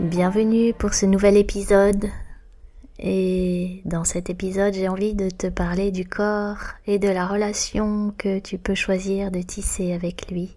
Bienvenue 0.00 0.74
pour 0.74 0.92
ce 0.92 1.06
nouvel 1.06 1.36
épisode. 1.36 2.06
Et 2.98 3.80
dans 3.84 4.02
cet 4.02 4.28
épisode, 4.28 4.74
j'ai 4.74 4.88
envie 4.88 5.14
de 5.14 5.30
te 5.30 5.46
parler 5.46 5.92
du 5.92 6.04
corps 6.04 6.58
et 6.88 6.98
de 6.98 7.08
la 7.08 7.28
relation 7.28 8.12
que 8.18 8.40
tu 8.40 8.58
peux 8.58 8.74
choisir 8.74 9.30
de 9.30 9.40
tisser 9.40 9.92
avec 9.92 10.32
lui. 10.32 10.56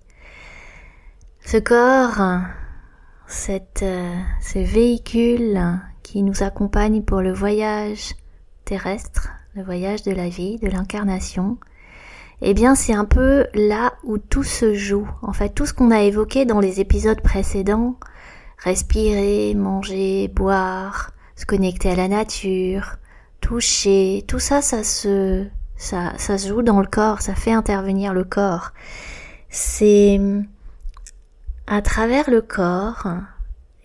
Ce 1.45 1.57
corps, 1.57 2.19
euh, 2.19 2.39
ce 3.29 4.57
véhicule 4.57 5.61
qui 6.01 6.23
nous 6.23 6.41
accompagne 6.41 7.03
pour 7.03 7.21
le 7.21 7.31
voyage 7.31 8.15
terrestre, 8.65 9.29
le 9.53 9.61
voyage 9.61 10.01
de 10.01 10.11
la 10.11 10.29
vie, 10.29 10.57
de 10.57 10.67
l'incarnation, 10.67 11.59
eh 12.41 12.55
bien 12.55 12.73
c'est 12.73 12.93
un 12.93 13.05
peu 13.05 13.45
là 13.53 13.93
où 14.03 14.17
tout 14.17 14.43
se 14.43 14.73
joue. 14.73 15.07
En 15.21 15.33
fait, 15.33 15.49
tout 15.49 15.67
ce 15.67 15.75
qu'on 15.75 15.91
a 15.91 16.01
évoqué 16.01 16.45
dans 16.45 16.59
les 16.59 16.79
épisodes 16.79 17.21
précédents, 17.21 17.97
respirer, 18.57 19.53
manger, 19.55 20.27
boire, 20.27 21.11
se 21.35 21.45
connecter 21.45 21.91
à 21.91 21.95
la 21.95 22.07
nature, 22.07 22.97
toucher, 23.41 24.25
tout 24.27 24.39
ça, 24.39 24.61
ça 24.61 24.83
se, 24.83 25.45
ça, 25.75 26.13
ça 26.17 26.37
se 26.37 26.47
joue 26.47 26.63
dans 26.63 26.81
le 26.81 26.87
corps, 26.87 27.21
ça 27.21 27.35
fait 27.35 27.51
intervenir 27.51 28.13
le 28.13 28.23
corps. 28.23 28.71
C'est 29.49 30.19
à 31.67 31.81
travers 31.81 32.29
le 32.29 32.41
corps 32.41 33.07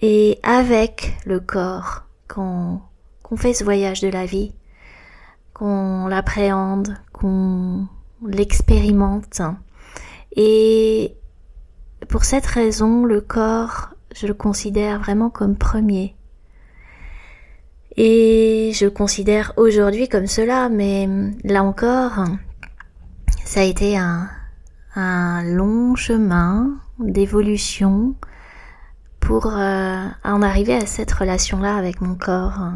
et 0.00 0.38
avec 0.42 1.16
le 1.26 1.40
corps 1.40 2.04
qu'on 2.28 2.80
qu'on 3.22 3.36
fait 3.36 3.54
ce 3.54 3.64
voyage 3.64 4.00
de 4.00 4.08
la 4.08 4.26
vie, 4.26 4.52
qu'on 5.54 6.06
l'appréhende, 6.06 6.96
qu'on 7.12 7.86
l'expérimente. 8.26 9.40
Et 10.36 11.16
pour 12.08 12.24
cette 12.24 12.44
raison, 12.44 13.04
le 13.04 13.20
corps, 13.20 13.91
je 14.14 14.27
le 14.27 14.34
considère 14.34 15.00
vraiment 15.00 15.30
comme 15.30 15.56
premier. 15.56 16.14
Et 17.96 18.72
je 18.74 18.86
le 18.86 18.91
considère 18.91 19.52
aujourd'hui 19.56 20.08
comme 20.08 20.27
cela, 20.27 20.68
mais 20.68 21.08
là 21.44 21.62
encore, 21.62 22.24
ça 23.44 23.60
a 23.60 23.64
été 23.64 23.98
un, 23.98 24.28
long 25.44 25.94
chemin 25.94 26.70
d'évolution 26.98 28.14
pour 29.20 29.46
euh, 29.46 30.06
en 30.24 30.42
arriver 30.42 30.74
à 30.74 30.86
cette 30.86 31.12
relation-là 31.12 31.77
avec 31.77 32.00
mon 32.00 32.14
corps. 32.14 32.72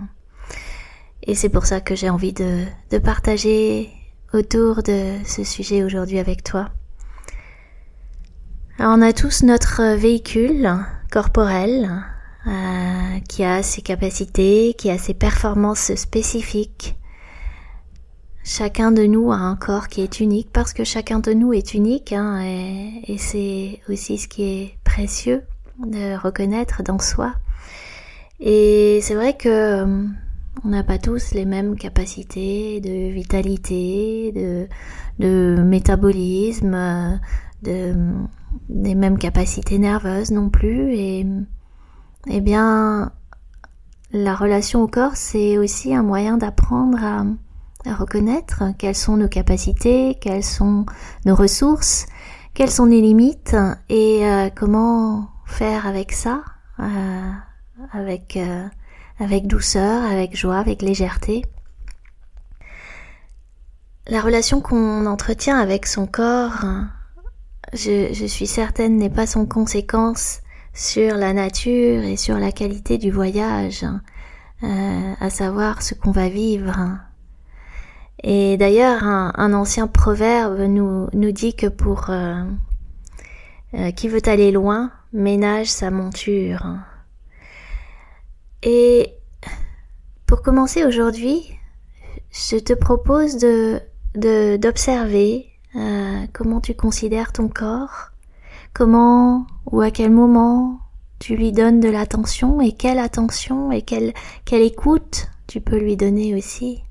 Et 1.23 1.35
c'est 1.35 1.49
pour 1.49 1.67
ça 1.67 1.81
que 1.81 1.95
j'ai 1.95 2.09
envie 2.11 2.33
de 2.33 2.99
partager 2.99 3.91
autour 4.33 4.83
de 4.83 5.15
ce 5.25 5.45
sujet 5.45 5.83
aujourd'hui 5.83 6.19
avec 6.19 6.43
toi. 6.43 6.71
On 8.79 9.03
a 9.03 9.13
tous 9.13 9.43
notre 9.43 9.97
véhicule 9.97 10.71
corporel 11.11 12.05
euh, 12.47 13.19
qui 13.29 13.43
a 13.43 13.63
ses 13.63 13.81
capacités, 13.83 14.75
qui 14.77 14.91
a 14.91 14.99
ses 14.99 15.15
performances 15.15 15.95
spécifiques. 15.95 16.97
Chacun 18.45 18.93
de 18.93 19.05
nous 19.05 19.33
a 19.33 19.37
un 19.37 19.57
corps 19.57 19.89
qui 19.89 20.03
est 20.03 20.21
unique 20.21 20.51
parce 20.53 20.73
que 20.73 20.85
chacun 20.85 21.19
de 21.19 21.33
nous 21.33 21.53
est 21.53 21.75
unique 21.75 22.13
hein, 22.13 22.43
et, 22.43 23.17
c'est 23.19 23.81
aussi 23.89 24.19
ce 24.19 24.29
qui 24.29 24.45
est 24.45 24.79
précieux 24.85 25.43
de 25.85 26.17
reconnaître 26.17 26.83
dans 26.83 26.99
soi. 26.99 27.33
Et 28.39 29.01
c'est 29.03 29.15
vrai 29.15 29.37
que 29.37 29.85
on 30.65 30.69
n'a 30.69 30.85
pas 30.85 30.99
tous 30.99 31.33
les 31.33 31.45
mêmes 31.45 31.77
capacités 31.77 32.81
de 32.81 33.11
vitalité, 33.13 34.33
de, 34.33 34.69
de 35.19 35.63
métabolisme, 35.63 37.21
de, 37.63 37.95
des 38.69 38.95
mêmes 38.95 39.19
capacités 39.19 39.79
nerveuses 39.79 40.31
non 40.31 40.51
plus. 40.51 40.95
Et, 40.95 41.27
eh 42.29 42.41
bien, 42.41 43.13
la 44.13 44.35
relation 44.35 44.83
au 44.83 44.89
corps, 44.89 45.17
c'est 45.17 45.59
aussi 45.59 45.95
un 45.95 46.03
moyen 46.03 46.37
d'apprendre 46.37 46.99
à, 47.03 47.25
reconnaître 47.95 48.65
quelles 48.79 48.97
sont 48.97 49.17
nos 49.17 49.29
capacités, 49.29 50.19
quelles 50.21 50.43
sont 50.43 50.87
nos 51.25 51.37
ressources, 51.37 52.07
quelles 52.53 52.71
sont 52.71 52.87
nos 52.87 53.01
limites 53.01 53.57
et 53.89 54.27
euh, 54.27 54.51
comment 54.53 55.29
faire 55.45 55.87
avec 55.87 56.11
ça, 56.11 56.43
euh, 56.81 57.31
avec 57.93 58.37
euh, 58.37 58.67
avec 59.21 59.47
douceur, 59.47 60.05
avec 60.05 60.37
joie, 60.37 60.59
avec 60.59 60.83
légèreté. 60.83 61.45
La 64.09 64.21
relation 64.21 64.61
qu'on 64.61 65.07
entretient 65.07 65.59
avec 65.59 65.87
son 65.87 66.07
corps, 66.07 66.65
je, 67.73 68.13
je 68.13 68.27
suis 68.27 68.47
certaine, 68.47 68.97
n'est 68.97 69.11
pas 69.11 69.27
sans 69.27 69.47
conséquence 69.47 70.41
sur 70.73 71.17
la 71.17 71.33
nature 71.33 72.03
et 72.05 72.17
sur 72.17 72.39
la 72.39 72.53
qualité 72.53 72.99
du 72.99 73.11
voyage, 73.11 73.85
euh, 74.63 75.13
à 75.19 75.31
savoir 75.31 75.83
ce 75.83 75.95
qu'on 75.95 76.11
va 76.11 76.29
vivre. 76.29 76.99
Et 78.23 78.57
d'ailleurs, 78.57 79.05
un, 79.05 79.33
un, 79.37 79.53
ancien 79.55 79.87
proverbe 79.87 80.61
nous, 80.61 81.09
nous 81.13 81.33
dit 81.33 81.55
que 81.55 81.67
pour 81.67 82.11
euh, 82.11 82.43
euh, 83.75 83.91
qui 83.91 84.09
veut 84.09 84.27
aller 84.27 84.53
loin, 84.53 84.91
ménage 85.13 85.67
sa 85.67 85.91
monture. 85.91 86.63
Et 88.63 89.15
pour 90.27 90.43
commencer 90.43 90.85
aujourd'hui, 90.85 91.59
je 92.31 92.57
te 92.57 92.73
propose 92.73 93.39
de 93.39 93.81
d'observer 94.57 95.47
euh, 95.77 96.27
comment 96.33 96.61
tu 96.61 96.75
considères 96.75 97.33
ton 97.33 97.49
corps, 97.49 98.11
comment 98.73 99.47
ou 99.67 99.81
à 99.81 99.91
quel 99.91 100.11
moment 100.11 100.81
tu 101.19 101.37
lui 101.37 101.53
donnes 101.53 101.81
de 101.81 101.89
l'attention 101.89 102.61
et 102.61 102.73
quelle 102.73 102.99
attention 102.99 103.73
et 103.73 103.83
quelle, 103.83 104.13
écoute 104.51 105.29
tu 105.47 105.61
peux 105.61 105.79
lui 105.79 105.97
donner 105.97 106.35
aussi? 106.35 106.83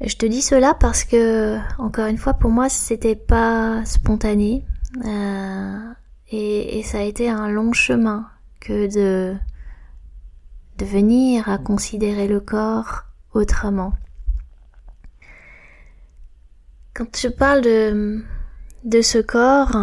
Je 0.00 0.16
te 0.16 0.24
dis 0.24 0.40
cela 0.40 0.72
parce 0.72 1.04
que, 1.04 1.58
encore 1.78 2.06
une 2.06 2.16
fois, 2.16 2.32
pour 2.32 2.50
moi, 2.50 2.70
c'était 2.70 3.16
pas 3.16 3.84
spontané 3.84 4.64
euh, 5.04 5.92
et, 6.30 6.78
et 6.78 6.82
ça 6.82 6.98
a 6.98 7.02
été 7.02 7.28
un 7.28 7.48
long 7.48 7.72
chemin 7.72 8.26
que 8.60 8.86
de, 8.92 9.36
de 10.78 10.84
venir 10.86 11.48
à 11.48 11.58
considérer 11.58 12.28
le 12.28 12.40
corps 12.40 13.04
autrement. 13.34 13.92
Quand 16.94 17.16
je 17.16 17.28
parle 17.28 17.62
de, 17.62 18.22
de 18.84 19.02
ce 19.02 19.18
corps 19.18 19.76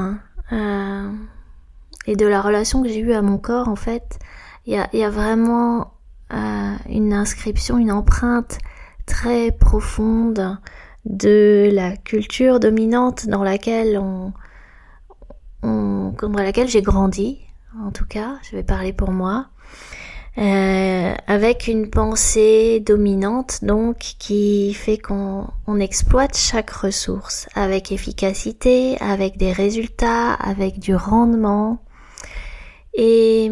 euh, 0.52 1.12
et 2.06 2.16
de 2.16 2.26
la 2.26 2.42
relation 2.42 2.82
que 2.82 2.90
j'ai 2.90 3.00
eue 3.00 3.14
à 3.14 3.22
mon 3.22 3.38
corps, 3.38 3.68
en 3.70 3.76
fait, 3.76 4.20
il 4.66 4.74
y 4.74 4.78
a, 4.78 4.90
y 4.94 5.04
a, 5.04 5.10
vraiment 5.10 5.94
euh, 6.34 6.76
une 6.90 7.14
inscription, 7.14 7.78
une 7.78 7.92
empreinte 7.92 8.58
très 9.06 9.52
profonde 9.52 10.58
de 11.06 11.70
la 11.72 11.96
culture 11.96 12.60
dominante 12.60 13.28
dans 13.28 13.44
laquelle 13.44 13.98
on, 13.98 14.34
on 15.64 16.14
dans 16.22 16.44
laquelle 16.44 16.68
j'ai 16.68 16.82
grandi 16.82 17.40
en 17.84 17.92
tout 17.92 18.06
cas, 18.06 18.40
je 18.44 18.56
vais 18.56 18.64
parler 18.64 18.94
pour 18.94 19.12
moi, 19.12 19.48
euh, 20.38 21.16
avec 21.26 21.68
une 21.68 21.90
pensée 21.90 22.80
dominante 22.80 23.64
donc 23.64 23.98
qui 24.20 24.74
fait 24.76 25.00
qu'on 25.00 25.48
on 25.66 25.80
exploite 25.80 26.38
chaque 26.38 26.70
ressource 26.70 27.48
avec 27.56 27.92
efficacité, 27.92 28.98
avec 29.00 29.38
des 29.38 29.52
résultats, 29.52 30.34
avec 30.34 30.78
du 30.78 30.96
rendement. 30.96 31.84
Et 32.94 33.52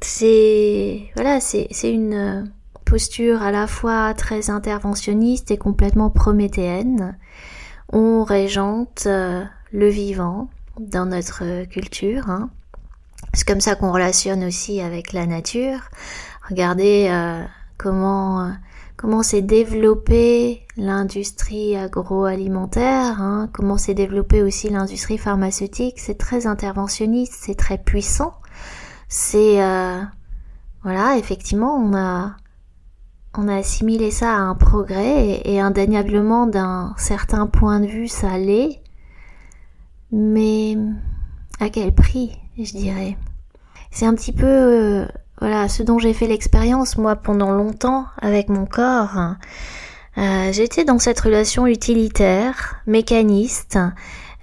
c'est 0.00 1.02
voilà, 1.14 1.40
c'est 1.40 1.68
une 1.84 2.50
posture 2.84 3.40
à 3.42 3.52
la 3.52 3.66
fois 3.66 4.12
très 4.14 4.50
interventionniste 4.50 5.50
et 5.50 5.58
complètement 5.58 6.10
prométhéenne. 6.10 7.16
On 7.92 8.24
régente 8.24 9.04
euh, 9.06 9.44
le 9.70 9.88
vivant 9.88 10.48
dans 10.78 11.06
notre 11.06 11.64
culture. 11.66 12.28
Hein. 12.28 12.50
C'est 13.34 13.46
comme 13.46 13.60
ça 13.60 13.74
qu'on 13.74 13.92
relationne 13.92 14.44
aussi 14.44 14.80
avec 14.80 15.12
la 15.12 15.26
nature. 15.26 15.78
Regardez 16.48 17.08
euh, 17.10 17.42
comment 17.78 18.44
euh, 18.44 18.50
comment 18.96 19.22
s'est 19.22 19.42
développée 19.42 20.66
l'industrie 20.76 21.76
agroalimentaire, 21.76 23.20
hein, 23.20 23.48
comment 23.52 23.76
s'est 23.76 23.94
développée 23.94 24.42
aussi 24.42 24.68
l'industrie 24.68 25.18
pharmaceutique. 25.18 25.98
C'est 25.98 26.18
très 26.18 26.46
interventionniste, 26.46 27.34
c'est 27.36 27.56
très 27.56 27.78
puissant. 27.78 28.34
c'est 29.08 29.62
euh, 29.62 30.00
voilà, 30.82 31.16
effectivement, 31.16 31.74
on 31.76 31.96
a 31.96 32.36
on 33.34 33.48
a 33.48 33.56
assimilé 33.56 34.10
ça 34.10 34.34
à 34.34 34.38
un 34.40 34.54
progrès 34.54 35.40
et, 35.44 35.58
indéniablement 35.58 36.46
d'un 36.46 36.94
certain 36.98 37.46
point 37.46 37.80
de 37.80 37.86
vue 37.86 38.08
ça 38.08 38.36
l'est. 38.38 38.82
Mais 40.12 40.76
à 41.58 41.70
quel 41.70 41.94
prix, 41.94 42.38
je 42.58 42.72
dirais. 42.72 43.16
C'est 43.90 44.06
un 44.06 44.14
petit 44.14 44.32
peu 44.32 44.46
euh, 44.46 45.06
voilà 45.40 45.68
ce 45.68 45.82
dont 45.82 45.98
j'ai 45.98 46.12
fait 46.12 46.26
l'expérience 46.26 46.96
moi 46.96 47.16
pendant 47.16 47.52
longtemps 47.52 48.06
avec 48.20 48.48
mon 48.48 48.66
corps. 48.66 49.16
Euh, 50.18 50.52
J'étais 50.52 50.84
dans 50.84 50.98
cette 50.98 51.20
relation 51.20 51.66
utilitaire, 51.66 52.76
mécaniste. 52.86 53.78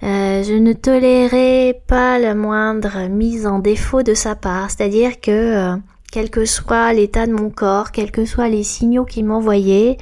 Euh, 0.02 0.42
je 0.42 0.54
ne 0.54 0.72
tolérais 0.72 1.82
pas 1.86 2.18
la 2.18 2.34
moindre 2.34 3.08
mise 3.08 3.46
en 3.46 3.58
défaut 3.58 4.02
de 4.02 4.14
sa 4.14 4.34
part, 4.34 4.70
c'est-à-dire 4.70 5.20
que 5.20 5.76
quel 6.10 6.30
que 6.30 6.44
soit 6.44 6.92
l'état 6.92 7.26
de 7.26 7.32
mon 7.32 7.50
corps, 7.50 7.92
quels 7.92 8.10
que 8.10 8.24
soient 8.24 8.48
les 8.48 8.64
signaux 8.64 9.04
qu'il 9.04 9.26
m'envoyait, 9.26 9.98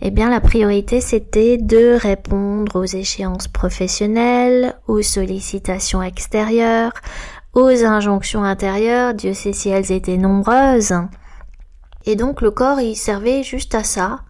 eh 0.00 0.10
bien 0.10 0.30
la 0.30 0.40
priorité 0.40 1.00
c'était 1.00 1.56
de 1.56 1.96
répondre 2.00 2.76
aux 2.76 2.84
échéances 2.84 3.48
professionnelles, 3.48 4.76
aux 4.86 5.02
sollicitations 5.02 6.02
extérieures, 6.02 6.92
aux 7.52 7.84
injonctions 7.84 8.44
intérieures, 8.44 9.14
Dieu 9.14 9.32
sait 9.34 9.52
si 9.52 9.68
elles 9.68 9.92
étaient 9.92 10.16
nombreuses. 10.16 10.94
Et 12.04 12.16
donc 12.16 12.40
le 12.40 12.50
corps 12.50 12.80
il 12.80 12.96
servait 12.96 13.42
juste 13.42 13.74
à 13.74 13.84
ça, 13.84 14.20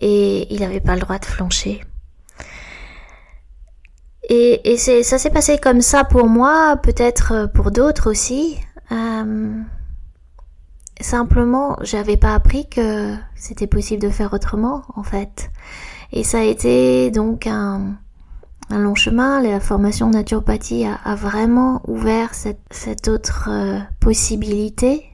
et 0.00 0.52
il 0.52 0.60
n'avait 0.60 0.80
pas 0.80 0.94
le 0.94 1.00
droit 1.00 1.18
de 1.18 1.24
flancher. 1.24 1.82
Et, 4.28 4.72
et 4.72 4.76
c'est, 4.76 5.02
ça 5.02 5.18
s'est 5.18 5.30
passé 5.30 5.58
comme 5.58 5.80
ça 5.80 6.04
pour 6.04 6.28
moi, 6.28 6.76
peut-être 6.82 7.50
pour 7.52 7.72
d'autres 7.72 8.10
aussi. 8.10 8.58
Euh, 8.92 9.60
simplement, 11.00 11.76
j'avais 11.80 12.16
pas 12.16 12.34
appris 12.34 12.68
que 12.68 13.16
c'était 13.34 13.66
possible 13.66 14.02
de 14.02 14.10
faire 14.10 14.32
autrement, 14.32 14.82
en 14.94 15.02
fait. 15.02 15.50
Et 16.12 16.22
ça 16.22 16.38
a 16.38 16.42
été 16.42 17.10
donc 17.10 17.46
un, 17.46 17.96
un 18.70 18.78
long 18.78 18.94
chemin. 18.94 19.42
La 19.42 19.60
formation 19.60 20.10
naturopathie 20.10 20.86
a, 20.86 21.14
vraiment 21.14 21.82
ouvert 21.86 22.34
cette, 22.34 22.60
cette 22.70 23.08
autre 23.08 23.48
euh, 23.50 23.78
possibilité. 24.00 25.04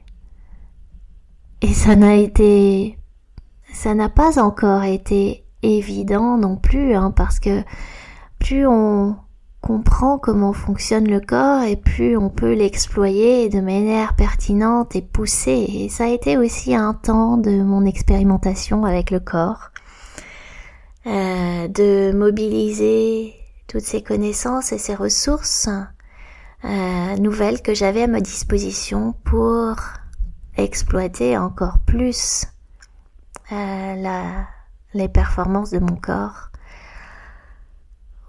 Et 1.61 1.73
ça 1.73 1.95
n'a 1.95 2.15
été 2.15 2.97
ça 3.73 3.93
n'a 3.93 4.09
pas 4.09 4.41
encore 4.41 4.83
été 4.83 5.43
évident 5.61 6.37
non 6.37 6.55
plus, 6.55 6.95
hein, 6.95 7.11
parce 7.11 7.39
que 7.39 7.63
plus 8.39 8.65
on 8.65 9.15
comprend 9.61 10.17
comment 10.17 10.53
fonctionne 10.53 11.07
le 11.07 11.19
corps 11.19 11.63
et 11.63 11.75
plus 11.75 12.15
on 12.15 12.29
peut 12.29 12.53
l'exploiter 12.53 13.49
de 13.49 13.59
manière 13.59 14.15
pertinente 14.15 14.95
et 14.95 15.01
poussée. 15.01 15.65
Et 15.69 15.89
ça 15.89 16.05
a 16.05 16.07
été 16.07 16.37
aussi 16.37 16.73
un 16.73 16.93
temps 16.93 17.37
de 17.37 17.61
mon 17.61 17.85
expérimentation 17.85 18.85
avec 18.85 19.11
le 19.11 19.19
corps, 19.19 19.71
euh, 21.05 21.67
de 21.67 22.13
mobiliser 22.13 23.33
toutes 23.67 23.83
ces 23.83 24.01
connaissances 24.01 24.71
et 24.71 24.77
ces 24.77 24.95
ressources 24.95 25.69
euh, 26.65 27.17
nouvelles 27.17 27.61
que 27.61 27.73
j'avais 27.73 28.03
à 28.03 28.07
ma 28.07 28.21
disposition 28.21 29.13
pour 29.23 29.75
exploiter 30.55 31.37
encore 31.37 31.79
plus 31.79 32.47
euh, 33.51 34.21
les 34.93 35.07
performances 35.07 35.71
de 35.71 35.79
mon 35.79 35.95
corps. 35.95 36.49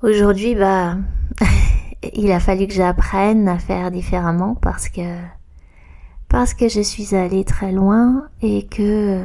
Aujourd'hui, 0.03 0.55
bah, 0.55 0.97
il 2.15 2.31
a 2.33 2.41
fallu 2.41 2.67
que 2.67 2.75
j'apprenne 2.75 3.49
à 3.49 3.59
faire 3.59 3.91
différemment 3.91 4.55
parce 4.55 4.89
que 4.89 5.19
parce 6.29 6.53
que 6.53 6.69
je 6.69 6.83
suis 6.83 7.15
allée 7.15 7.45
très 7.45 7.73
loin 7.73 8.29
et 8.43 8.67
que 8.67 9.25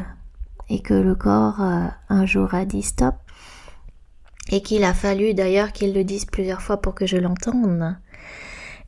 et 0.69 0.81
que 0.81 0.93
le 0.93 1.15
corps 1.15 1.61
euh, 1.61 1.87
un 2.09 2.25
jour 2.25 2.53
a 2.55 2.65
dit 2.65 2.81
stop 2.81 3.15
et 4.51 4.61
qu'il 4.61 4.83
a 4.83 4.93
fallu 4.93 5.33
d'ailleurs 5.33 5.71
qu'il 5.71 5.93
le 5.93 6.03
dise 6.03 6.25
plusieurs 6.25 6.61
fois 6.61 6.81
pour 6.81 6.95
que 6.95 7.05
je 7.05 7.17
l'entende. 7.17 7.95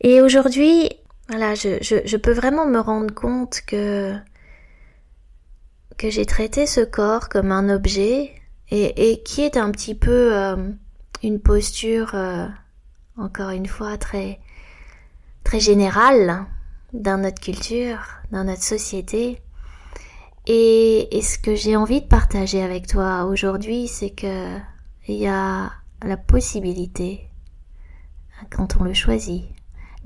Et 0.02 0.22
aujourd'hui, 0.22 0.90
voilà, 1.30 1.56
je, 1.56 1.78
je, 1.82 1.96
je 2.06 2.18
peux 2.18 2.34
vraiment 2.34 2.66
me 2.66 2.80
rendre 2.80 3.14
compte 3.14 3.62
que 3.66 4.16
que 5.98 6.10
j'ai 6.10 6.26
traité 6.26 6.68
ce 6.68 6.82
corps 6.82 7.30
comme 7.30 7.54
un 7.54 7.70
objet 7.70 8.32
et, 8.70 9.12
et 9.12 9.24
qui 9.24 9.42
est 9.42 9.58
un 9.58 9.72
petit 9.72 9.96
peu 9.96 10.36
euh, 10.36 10.58
une 11.24 11.40
posture, 11.40 12.12
euh, 12.16 12.48
encore 13.18 13.52
une 13.52 13.68
fois, 13.68 13.98
très, 13.98 14.40
très 15.44 15.60
générale 15.60 16.46
dans 16.94 17.22
notre 17.22 17.42
culture, 17.42 18.00
dans 18.32 18.44
notre 18.44 18.64
société. 18.64 19.42
Et, 20.48 21.18
et 21.18 21.22
ce 21.22 21.40
que 21.40 21.56
j'ai 21.56 21.76
envie 21.76 22.02
de 22.02 22.08
partager 22.08 22.62
avec 22.62 22.88
toi 22.88 23.24
aujourd'hui, 23.26 23.88
c'est 23.88 24.12
que 24.12 24.60
il 25.08 25.16
y 25.16 25.28
a 25.28 25.72
la 26.04 26.18
possibilité, 26.18 27.30
quand 28.50 28.78
on 28.80 28.84
le 28.84 28.94
choisit, 28.94 29.46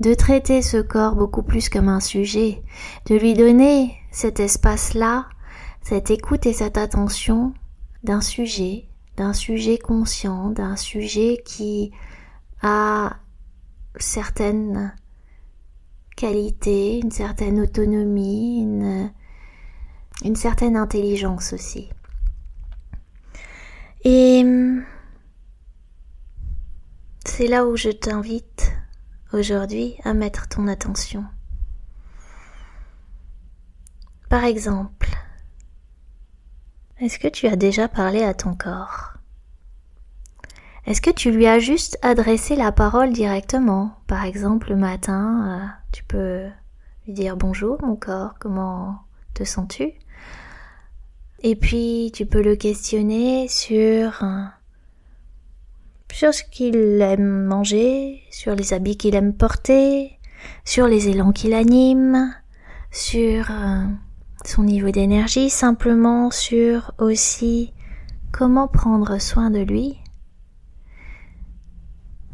de 0.00 0.14
traiter 0.14 0.62
ce 0.62 0.78
corps 0.78 1.14
beaucoup 1.14 1.42
plus 1.42 1.68
comme 1.68 1.88
un 1.88 2.00
sujet, 2.00 2.62
de 3.06 3.16
lui 3.16 3.34
donner 3.34 3.96
cet 4.10 4.40
espace-là 4.40 5.26
cette 5.82 6.10
écoute 6.10 6.46
et 6.46 6.52
cette 6.52 6.78
attention 6.78 7.54
d'un 8.04 8.20
sujet, 8.20 8.86
d'un 9.16 9.32
sujet 9.32 9.78
conscient, 9.78 10.50
d'un 10.50 10.76
sujet 10.76 11.42
qui 11.44 11.90
a 12.62 13.16
certaines 13.96 14.94
qualités, 16.16 17.00
une 17.02 17.10
certaine 17.10 17.60
autonomie, 17.60 18.60
une, 18.60 19.10
une 20.24 20.36
certaine 20.36 20.76
intelligence 20.76 21.52
aussi. 21.52 21.90
Et 24.02 24.44
c'est 27.26 27.48
là 27.48 27.66
où 27.66 27.76
je 27.76 27.90
t'invite 27.90 28.72
aujourd'hui 29.32 29.96
à 30.04 30.14
mettre 30.14 30.48
ton 30.48 30.68
attention. 30.68 31.24
Par 34.30 34.44
exemple, 34.44 35.10
est-ce 37.00 37.18
que 37.18 37.28
tu 37.28 37.46
as 37.46 37.56
déjà 37.56 37.88
parlé 37.88 38.22
à 38.22 38.32
ton 38.32 38.54
corps? 38.54 39.14
Est-ce 40.86 41.02
que 41.02 41.10
tu 41.10 41.30
lui 41.30 41.46
as 41.46 41.58
juste 41.58 41.98
adressé 42.00 42.56
la 42.56 42.72
parole 42.72 43.12
directement? 43.12 43.98
Par 44.06 44.24
exemple, 44.24 44.70
le 44.70 44.76
matin, 44.76 45.46
euh, 45.46 45.66
tu 45.92 46.04
peux 46.04 46.46
lui 47.06 47.12
dire 47.12 47.36
bonjour 47.36 47.82
mon 47.82 47.96
corps, 47.96 48.34
comment 48.38 49.00
te 49.34 49.44
sens-tu? 49.44 49.92
Et 51.42 51.56
puis 51.56 52.10
tu 52.14 52.26
peux 52.26 52.42
le 52.42 52.54
questionner 52.54 53.48
sur 53.48 54.22
euh, 54.22 54.44
sur 56.12 56.34
ce 56.34 56.42
qu'il 56.44 57.00
aime 57.00 57.44
manger, 57.44 58.22
sur 58.30 58.54
les 58.54 58.74
habits 58.74 58.96
qu'il 58.96 59.14
aime 59.14 59.32
porter, 59.32 60.18
sur 60.64 60.86
les 60.86 61.08
élans 61.08 61.32
qui 61.32 61.48
l'animent, 61.48 62.30
sur 62.90 63.50
euh, 63.50 63.84
son 64.44 64.64
niveau 64.64 64.90
d'énergie, 64.90 65.48
simplement 65.48 66.30
sur 66.30 66.92
aussi 66.98 67.72
comment 68.32 68.68
prendre 68.68 69.18
soin 69.18 69.50
de 69.50 69.60
lui. 69.60 69.98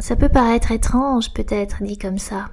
Ça 0.00 0.16
peut 0.16 0.28
paraître 0.28 0.72
étrange 0.72 1.32
peut-être 1.32 1.82
dit 1.82 1.96
comme 1.96 2.18
ça. 2.18 2.48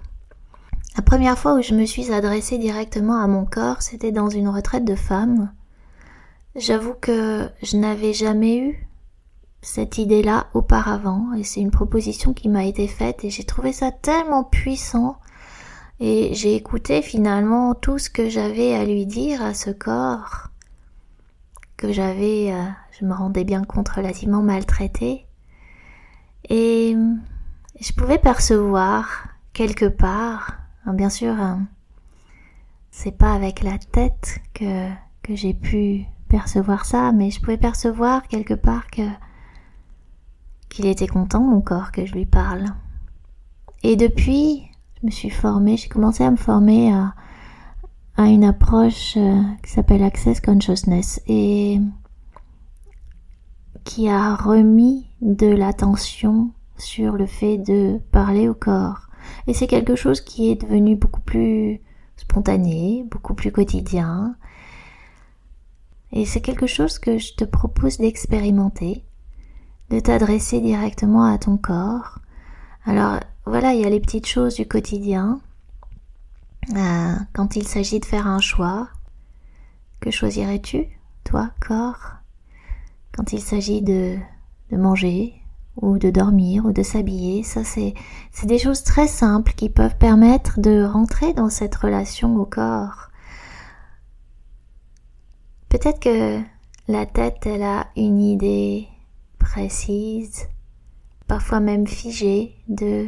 La 0.96 1.02
première 1.02 1.40
fois 1.40 1.56
où 1.56 1.62
je 1.62 1.74
me 1.74 1.86
suis 1.86 2.14
adressée 2.14 2.60
directement 2.60 3.20
à 3.20 3.28
mon 3.28 3.46
corps, 3.46 3.82
c'était 3.82 4.12
dans 4.12 4.30
une 4.30 4.48
retraite 4.48 4.86
de 4.86 4.96
femmes. 4.96 5.52
J'avoue 6.56 6.94
que 6.94 7.50
je 7.64 7.78
n'avais 7.78 8.14
jamais 8.14 8.58
eu 8.58 8.88
cette 9.64 9.98
idée-là 9.98 10.48
auparavant 10.54 11.34
et 11.34 11.44
c'est 11.44 11.62
une 11.62 11.72
proposition 11.72 12.34
qui 12.34 12.48
m'a 12.48 12.66
été 12.66 12.88
faite 12.88 13.24
et 13.24 13.32
j'ai 13.32 13.44
trouvé 13.44 13.74
ça 13.74 13.92
tellement 13.92 14.44
puissant 14.44 15.18
et 16.00 16.34
j'ai 16.34 16.56
écouté 16.56 17.02
finalement 17.02 17.74
tout 17.74 17.98
ce 17.98 18.10
que 18.10 18.30
j'avais 18.30 18.76
à 18.76 18.86
lui 18.86 19.08
dire 19.08 19.42
à 19.42 19.56
ce 19.56 19.72
corps 19.72 20.50
que 21.76 21.92
j'avais, 21.92 22.54
euh, 22.54 22.64
je 23.00 23.06
me 23.06 23.14
rendais 23.14 23.44
bien 23.44 23.64
compte, 23.64 23.90
relativement 23.90 24.42
maltraité. 24.42 25.26
Et 26.50 26.96
je 27.80 27.94
pouvais 27.94 28.20
percevoir 28.20 29.28
quelque 29.54 29.86
part, 29.86 30.58
hein, 30.86 30.94
bien 30.94 31.10
sûr, 31.10 31.34
hein, 31.34 31.64
c'est 32.92 33.18
pas 33.18 33.34
avec 33.34 33.64
la 33.64 33.78
tête 33.80 34.40
que, 34.54 34.90
que 35.24 35.36
j'ai 35.36 35.54
pu 35.54 36.06
percevoir 36.34 36.86
ça, 36.86 37.12
mais 37.12 37.30
je 37.30 37.40
pouvais 37.40 37.58
percevoir 37.58 38.28
quelque 38.28 38.56
part 38.56 38.90
que 38.90 39.04
qu'il 40.68 40.88
était 40.88 41.06
content 41.06 41.42
mon 41.42 41.62
corps 41.62 41.92
que 41.92 42.08
je 42.08 42.13
lui 42.13 42.25
parle. 42.25 42.66
Et 43.84 43.96
depuis, 43.96 44.63
me 45.04 45.12
suis 45.12 45.30
formée, 45.30 45.78
j'ai 45.78 45.90
commencé 45.90 46.24
à 46.24 46.32
me 46.32 46.36
former 46.36 46.92
à, 46.92 47.13
à 48.18 48.30
une 48.30 48.44
approche 48.44 49.13
euh, 49.16 49.44
qui 49.63 49.72
s'appelle 49.72 50.02
Access 50.02 50.42
Consciousness 50.42 51.22
et 51.28 51.80
qui 53.84 54.10
a 54.10 54.34
remis 54.34 55.06
de 55.22 55.48
l'attention 55.48 56.50
sur 56.78 57.13
le 57.13 57.28
fait 57.28 57.60
de 57.60 58.00
parler 58.12 58.50
au 58.50 58.56
corps. 58.56 59.08
Et 59.46 59.54
c'est 59.54 59.68
quelque 59.68 59.96
chose 59.96 60.20
qui 60.22 60.50
est 60.50 60.60
devenu 60.60 60.96
beaucoup 60.96 61.22
plus 61.22 61.80
spontané, 62.18 63.06
beaucoup 63.12 63.36
plus 63.36 63.52
quotidien. 63.52 64.36
Et 66.13 66.25
c'est 66.25 66.41
quelque 66.41 66.67
chose 66.67 67.00
que 67.00 67.17
je 67.17 67.34
te 67.34 67.43
propose 67.43 67.98
d'expérimenter, 67.98 69.03
de 69.89 70.00
t'adresser 70.00 70.62
directement 70.62 71.25
à 71.25 71.39
ton 71.39 71.58
corps. 71.58 72.20
Alors 72.86 73.20
voilà, 73.46 73.74
il 73.74 73.82
y 73.82 73.86
a 73.86 73.89
les 73.89 74.00
petites 74.00 74.27
choses 74.27 74.55
du 74.55 74.67
quotidien. 74.67 75.41
Euh, 76.75 77.13
quand 77.34 77.55
il 77.55 77.67
s'agit 77.67 78.00
de 78.00 78.05
faire 78.05 78.27
un 78.27 78.39
choix, 78.39 78.89
que 80.00 80.12
choisirais-tu, 80.12 80.86
toi, 81.24 81.50
corps? 81.60 82.13
Quand 83.12 83.34
il 83.34 83.41
s'agit 83.41 83.82
de, 83.82 84.15
de 84.72 84.77
manger, 84.77 85.34
ou 85.82 85.98
de 85.98 86.12
dormir, 86.12 86.65
ou 86.65 86.72
de 86.72 86.84
s'habiller, 86.84 87.41
ça 87.43 87.63
c'est, 87.63 87.96
c'est 88.32 88.46
des 88.46 88.60
choses 88.60 88.84
très 88.84 89.08
simples 89.08 89.53
qui 89.53 89.70
peuvent 89.70 89.98
permettre 89.98 90.60
de 90.60 90.84
rentrer 90.84 91.34
dans 91.34 91.50
cette 91.50 91.75
relation 91.75 92.36
au 92.38 92.46
corps. 92.46 93.10
Peut-être 95.74 96.00
que 96.01 96.39
la 96.88 97.08
tête, 97.08 97.48
elle 97.48 97.63
a 97.63 97.88
une 97.98 98.22
idée 98.22 98.88
précise, 99.39 100.48
parfois 101.27 101.62
même 101.62 101.88
figée, 101.88 102.53
de 102.68 103.08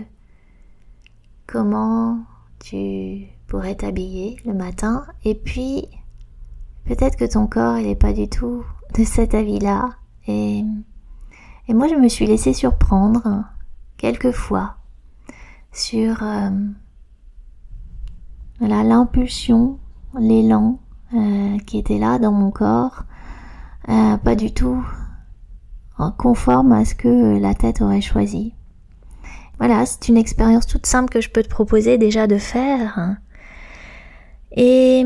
comment 1.46 2.26
tu 2.58 3.28
pourrais 3.46 3.76
t'habiller 3.76 4.38
le 4.46 4.56
matin, 4.56 5.06
et 5.24 5.36
puis 5.36 5.88
peut-être 6.86 7.18
que 7.18 7.32
ton 7.32 7.46
corps, 7.46 7.78
il 7.78 7.86
n'est 7.86 7.96
pas 7.96 8.14
du 8.14 8.28
tout 8.28 8.66
de 8.98 9.04
cet 9.04 9.36
avis-là, 9.36 9.92
et, 10.26 10.64
et 11.68 11.74
moi 11.76 11.88
je 11.88 11.94
me 11.94 12.10
suis 12.10 12.26
laissée 12.26 12.54
surprendre 12.54 13.44
quelquefois 13.96 14.78
sur 15.72 16.24
euh, 16.24 16.50
l'impulsion, 18.60 19.78
l'élan 20.18 20.80
euh, 21.16 21.58
qui 21.66 21.78
était 21.78 21.98
là 21.98 22.20
dans 22.20 22.32
mon 22.32 22.52
corps, 22.52 23.04
euh, 23.90 24.18
pas 24.18 24.36
du 24.36 24.54
tout 24.54 24.86
conforme 26.18 26.74
à 26.74 26.84
ce 26.84 26.94
que 26.94 27.40
la 27.40 27.54
tête 27.54 27.82
aurait 27.82 28.02
choisi. 28.02 28.54
Voilà, 29.60 29.86
c'est 29.86 30.10
une 30.10 30.18
expérience 30.18 30.68
toute 30.68 30.86
simple 30.86 31.10
que 31.10 31.22
je 31.22 31.30
peux 31.30 31.42
te 31.42 31.50
proposer 31.50 31.98
déjà 31.98 32.28
de 32.28 32.38
faire. 32.38 33.16
Et 34.52 35.06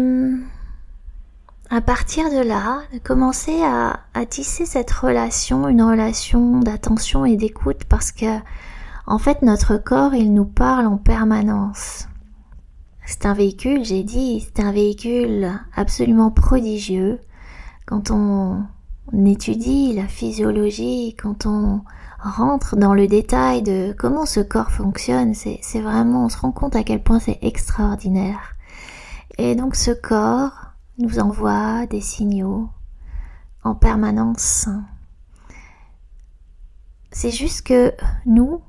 à 1.70 1.82
partir 1.82 2.32
de 2.32 2.40
là, 2.40 2.82
de 2.92 2.98
commencer 2.98 3.62
à, 3.64 4.00
à 4.16 4.26
tisser 4.26 4.66
cette 4.66 4.92
relation, 4.92 5.68
une 5.68 5.84
relation 5.84 6.60
d'attention 6.60 7.26
et 7.26 7.36
d'écoute 7.36 7.84
parce 7.88 8.12
que 8.12 8.40
en 9.06 9.20
fait 9.20 9.44
notre 9.44 9.78
corps 9.78 10.16
il 10.16 10.34
nous 10.34 10.46
parle 10.46 10.88
en 10.88 10.98
permanence. 10.98 12.08
C'est 13.10 13.26
un 13.26 13.34
véhicule, 13.34 13.84
j'ai 13.84 14.04
dit, 14.04 14.40
c'est 14.40 14.62
un 14.62 14.72
véhicule 14.72 15.52
absolument 15.76 16.30
prodigieux. 16.30 17.20
Quand 17.88 18.12
on, 18.12 18.66
étudie 19.26 19.94
la 19.96 20.08
physiologie, 20.08 21.16
quand 21.20 21.48
on 21.48 21.82
rentre 22.20 22.76
dans 22.76 22.94
le 22.94 23.08
détail 23.08 23.64
de 23.64 23.96
comment 23.98 24.28
ce 24.28 24.42
corps 24.42 24.70
fonctionne, 24.70 25.34
c'est 25.34 25.82
vraiment, 25.82 26.26
on 26.26 26.30
se 26.30 26.38
rend 26.38 26.52
compte 26.52 26.76
à 26.76 26.84
quel 26.84 27.02
point 27.02 27.20
c'est 27.20 27.40
extraordinaire. 27.42 28.56
Et 29.40 29.56
donc 29.56 29.76
ce 29.76 29.90
corps 29.90 30.76
nous 31.00 31.18
envoie 31.18 31.88
des 31.88 32.02
signaux 32.02 32.70
en 33.64 33.74
permanence. 33.74 34.70
C'est 37.12 37.32
juste 37.32 37.66
que 37.66 37.92
nous, 38.28 38.62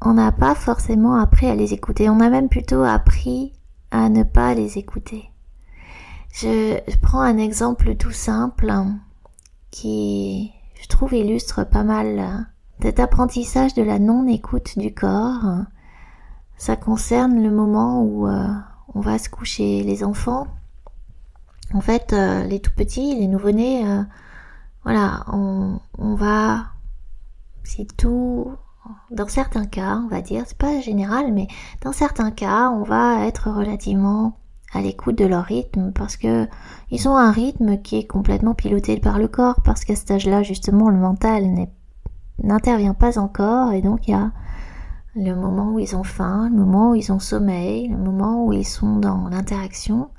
on 0.00 0.14
n'a 0.14 0.30
pas 0.30 0.54
forcément 0.54 1.16
appris 1.16 1.48
à 1.48 1.56
les 1.56 1.74
écouter. 1.74 2.08
On 2.08 2.20
a 2.20 2.30
même 2.30 2.48
plutôt 2.48 2.84
appris 2.84 3.52
à 3.90 4.08
ne 4.08 4.22
pas 4.22 4.54
les 4.54 4.78
écouter. 4.78 5.30
Je, 6.32 6.78
prends 7.00 7.20
un 7.20 7.38
exemple 7.38 7.96
tout 7.96 8.12
simple 8.12 8.72
qui, 9.70 10.52
je 10.80 10.88
trouve, 10.88 11.14
illustre 11.14 11.64
pas 11.64 11.82
mal 11.82 12.46
cet 12.80 13.00
apprentissage 13.00 13.74
de 13.74 13.82
la 13.82 13.98
non-écoute 13.98 14.78
du 14.78 14.94
corps. 14.94 15.64
Ça 16.56 16.76
concerne 16.76 17.42
le 17.42 17.50
moment 17.50 18.02
où 18.02 18.26
euh, 18.26 18.48
on 18.94 19.00
va 19.00 19.18
se 19.18 19.28
coucher. 19.28 19.82
Les 19.82 20.04
enfants, 20.04 20.46
en 21.72 21.80
fait, 21.80 22.12
euh, 22.12 22.44
les 22.44 22.60
tout 22.60 22.72
petits, 22.74 23.16
les 23.16 23.28
nouveau-nés, 23.28 23.86
euh, 23.86 24.02
voilà, 24.84 25.24
on, 25.32 25.80
va, 25.98 26.66
si 27.64 27.86
tout 27.86 28.52
dans 29.10 29.28
certains 29.28 29.66
cas, 29.66 30.00
on 30.04 30.08
va 30.08 30.20
dire, 30.20 30.44
c'est 30.46 30.58
pas 30.58 30.80
général, 30.80 31.32
mais 31.32 31.48
dans 31.82 31.92
certains 31.92 32.30
cas, 32.30 32.70
on 32.70 32.82
va 32.82 33.26
être 33.26 33.50
relativement 33.50 34.38
à 34.72 34.80
l'écoute 34.80 35.18
de 35.18 35.24
leur 35.24 35.44
rythme 35.44 35.92
parce 35.92 36.16
que 36.16 36.46
ils 36.90 37.08
ont 37.08 37.16
un 37.16 37.32
rythme 37.32 37.78
qui 37.78 37.98
est 37.98 38.06
complètement 38.06 38.54
piloté 38.54 38.98
par 38.98 39.18
le 39.18 39.28
corps 39.28 39.60
parce 39.64 39.84
qu'à 39.84 39.96
cet 39.96 40.10
âge-là, 40.10 40.42
justement, 40.42 40.88
le 40.88 40.98
mental 40.98 41.44
n'intervient 42.42 42.94
pas 42.94 43.18
encore 43.18 43.72
et 43.72 43.82
donc 43.82 44.06
il 44.06 44.12
y 44.12 44.14
a 44.14 44.30
le 45.16 45.34
moment 45.34 45.72
où 45.72 45.78
ils 45.78 45.96
ont 45.96 46.04
faim, 46.04 46.48
le 46.50 46.56
moment 46.56 46.90
où 46.90 46.94
ils 46.94 47.12
ont 47.12 47.18
sommeil, 47.18 47.88
le 47.88 47.96
moment 47.96 48.44
où 48.44 48.52
ils 48.52 48.66
sont 48.66 48.96
dans 48.96 49.28
l'interaction. 49.28 50.10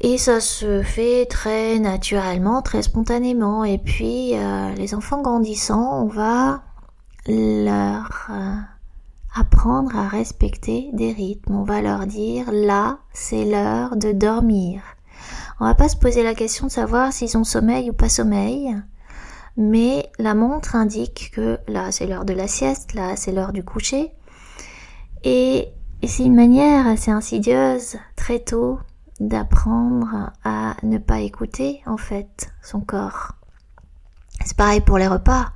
Et 0.00 0.18
ça 0.18 0.40
se 0.40 0.82
fait 0.82 1.26
très 1.26 1.78
naturellement, 1.78 2.62
très 2.62 2.82
spontanément. 2.82 3.64
Et 3.64 3.78
puis, 3.78 4.32
euh, 4.34 4.74
les 4.74 4.94
enfants 4.94 5.22
grandissant, 5.22 6.02
on 6.02 6.08
va 6.08 6.62
leur 7.26 8.28
euh, 8.30 8.56
apprendre 9.34 9.96
à 9.96 10.08
respecter 10.08 10.90
des 10.92 11.12
rythmes. 11.12 11.54
On 11.54 11.64
va 11.64 11.82
leur 11.82 12.06
dire 12.06 12.50
là, 12.52 12.98
c'est 13.12 13.44
l'heure 13.44 13.96
de 13.96 14.12
dormir. 14.12 14.82
On 15.60 15.64
va 15.64 15.74
pas 15.74 15.88
se 15.88 15.96
poser 15.96 16.22
la 16.22 16.34
question 16.34 16.66
de 16.66 16.72
savoir 16.72 17.12
s'ils 17.12 17.36
ont 17.36 17.44
sommeil 17.44 17.90
ou 17.90 17.92
pas 17.92 18.08
sommeil, 18.08 18.76
mais 19.56 20.10
la 20.18 20.34
montre 20.34 20.74
indique 20.74 21.30
que 21.34 21.58
là, 21.68 21.92
c'est 21.92 22.06
l'heure 22.06 22.24
de 22.24 22.32
la 22.32 22.48
sieste, 22.48 22.94
là, 22.94 23.16
c'est 23.16 23.32
l'heure 23.32 23.52
du 23.52 23.64
coucher. 23.64 24.12
Et, 25.22 25.68
et 26.02 26.08
c'est 26.08 26.24
une 26.24 26.34
manière 26.34 26.86
assez 26.86 27.10
insidieuse, 27.10 27.96
très 28.16 28.40
tôt, 28.40 28.80
d'apprendre 29.20 30.32
à 30.42 30.74
ne 30.82 30.98
pas 30.98 31.20
écouter, 31.20 31.82
en 31.86 31.96
fait, 31.96 32.52
son 32.62 32.80
corps. 32.80 33.32
C'est 34.44 34.56
pareil 34.56 34.80
pour 34.80 34.98
les 34.98 35.06
repas. 35.06 35.52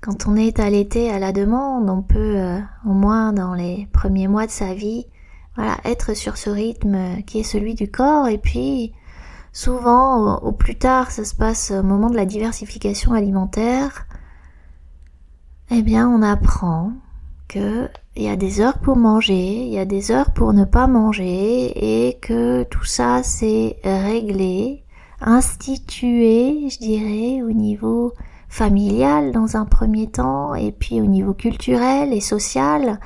Quand 0.00 0.28
on 0.28 0.36
est 0.36 0.60
allaité 0.60 1.10
à 1.10 1.18
la 1.18 1.32
demande, 1.32 1.90
on 1.90 2.02
peut, 2.02 2.36
euh, 2.36 2.60
au 2.86 2.92
moins 2.92 3.32
dans 3.32 3.54
les 3.54 3.88
premiers 3.92 4.28
mois 4.28 4.46
de 4.46 4.50
sa 4.50 4.72
vie, 4.72 5.06
voilà, 5.56 5.76
être 5.84 6.14
sur 6.14 6.36
ce 6.36 6.50
rythme 6.50 7.22
qui 7.26 7.40
est 7.40 7.44
celui 7.44 7.74
du 7.74 7.90
corps. 7.90 8.28
Et 8.28 8.38
puis, 8.38 8.92
souvent, 9.52 10.38
au, 10.38 10.52
plus 10.52 10.76
tard, 10.76 11.10
ça 11.10 11.24
se 11.24 11.34
passe 11.34 11.72
au 11.72 11.82
moment 11.82 12.10
de 12.10 12.16
la 12.16 12.26
diversification 12.26 13.12
alimentaire. 13.12 14.06
Eh 15.70 15.82
bien, 15.82 16.08
on 16.08 16.22
apprend 16.22 16.92
que 17.48 17.88
il 18.14 18.22
y 18.22 18.28
a 18.28 18.36
des 18.36 18.60
heures 18.60 18.78
pour 18.78 18.96
manger, 18.96 19.64
il 19.64 19.72
y 19.72 19.78
a 19.78 19.84
des 19.84 20.10
heures 20.10 20.32
pour 20.32 20.52
ne 20.52 20.64
pas 20.64 20.86
manger, 20.86 22.06
et 22.08 22.18
que 22.18 22.64
tout 22.64 22.84
ça 22.84 23.22
c'est 23.22 23.76
réglé, 23.84 24.84
institué, 25.20 26.68
je 26.68 26.78
dirais, 26.78 27.42
au 27.42 27.52
niveau 27.52 28.12
familial 28.48 29.32
dans 29.32 29.56
un 29.56 29.64
premier 29.64 30.10
temps 30.10 30.54
et 30.54 30.72
puis 30.72 31.00
au 31.00 31.06
niveau 31.06 31.34
culturel 31.34 32.12
et 32.12 32.20
social. 32.20 32.98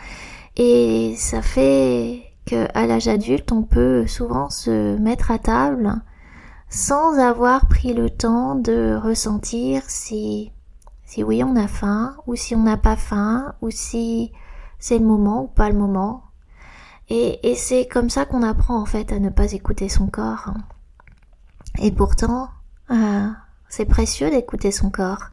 Et 0.57 1.15
ça 1.17 1.43
fait 1.43 2.23
que 2.47 2.67
à 2.75 2.87
l'âge 2.87 3.09
adulte 3.09 3.53
on 3.53 3.63
peut 3.63 4.07
souvent 4.07 4.51
se 4.51 4.97
mettre 4.99 5.31
à 5.31 5.39
table 5.39 6.03
sans 6.69 7.19
avoir 7.19 7.69
pris 7.69 7.93
le 7.93 8.11
temps 8.11 8.55
de 8.55 8.99
ressentir 9.03 9.83
si 9.89 10.53
si 11.05 11.23
oui 11.23 11.43
on 11.45 11.57
a 11.57 11.69
faim 11.69 12.17
ou 12.27 12.35
si 12.37 12.55
on 12.55 12.63
n'a 12.63 12.77
pas 12.77 12.97
faim 12.97 13.55
ou 13.61 13.71
si 13.71 14.33
c'est 14.79 14.99
le 14.99 15.05
moment 15.05 15.45
ou 15.45 15.47
pas 15.47 15.69
le 15.69 15.79
moment. 15.79 16.25
Et, 17.09 17.51
et 17.51 17.55
c'est 17.55 17.87
comme 17.87 18.11
ça 18.11 18.25
qu'on 18.25 18.43
apprend 18.43 18.81
en 18.81 18.87
fait 18.87 19.13
à 19.13 19.19
ne 19.19 19.29
pas 19.29 19.53
écouter 19.53 19.89
son 19.89 20.07
corps. 20.07 20.55
Et 21.79 21.93
pourtant 21.93 22.49
euh, 22.91 23.29
c'est 23.73 23.87
précieux 23.87 24.31
d'écouter 24.31 24.71
son 24.71 24.91
corps. 24.91 25.31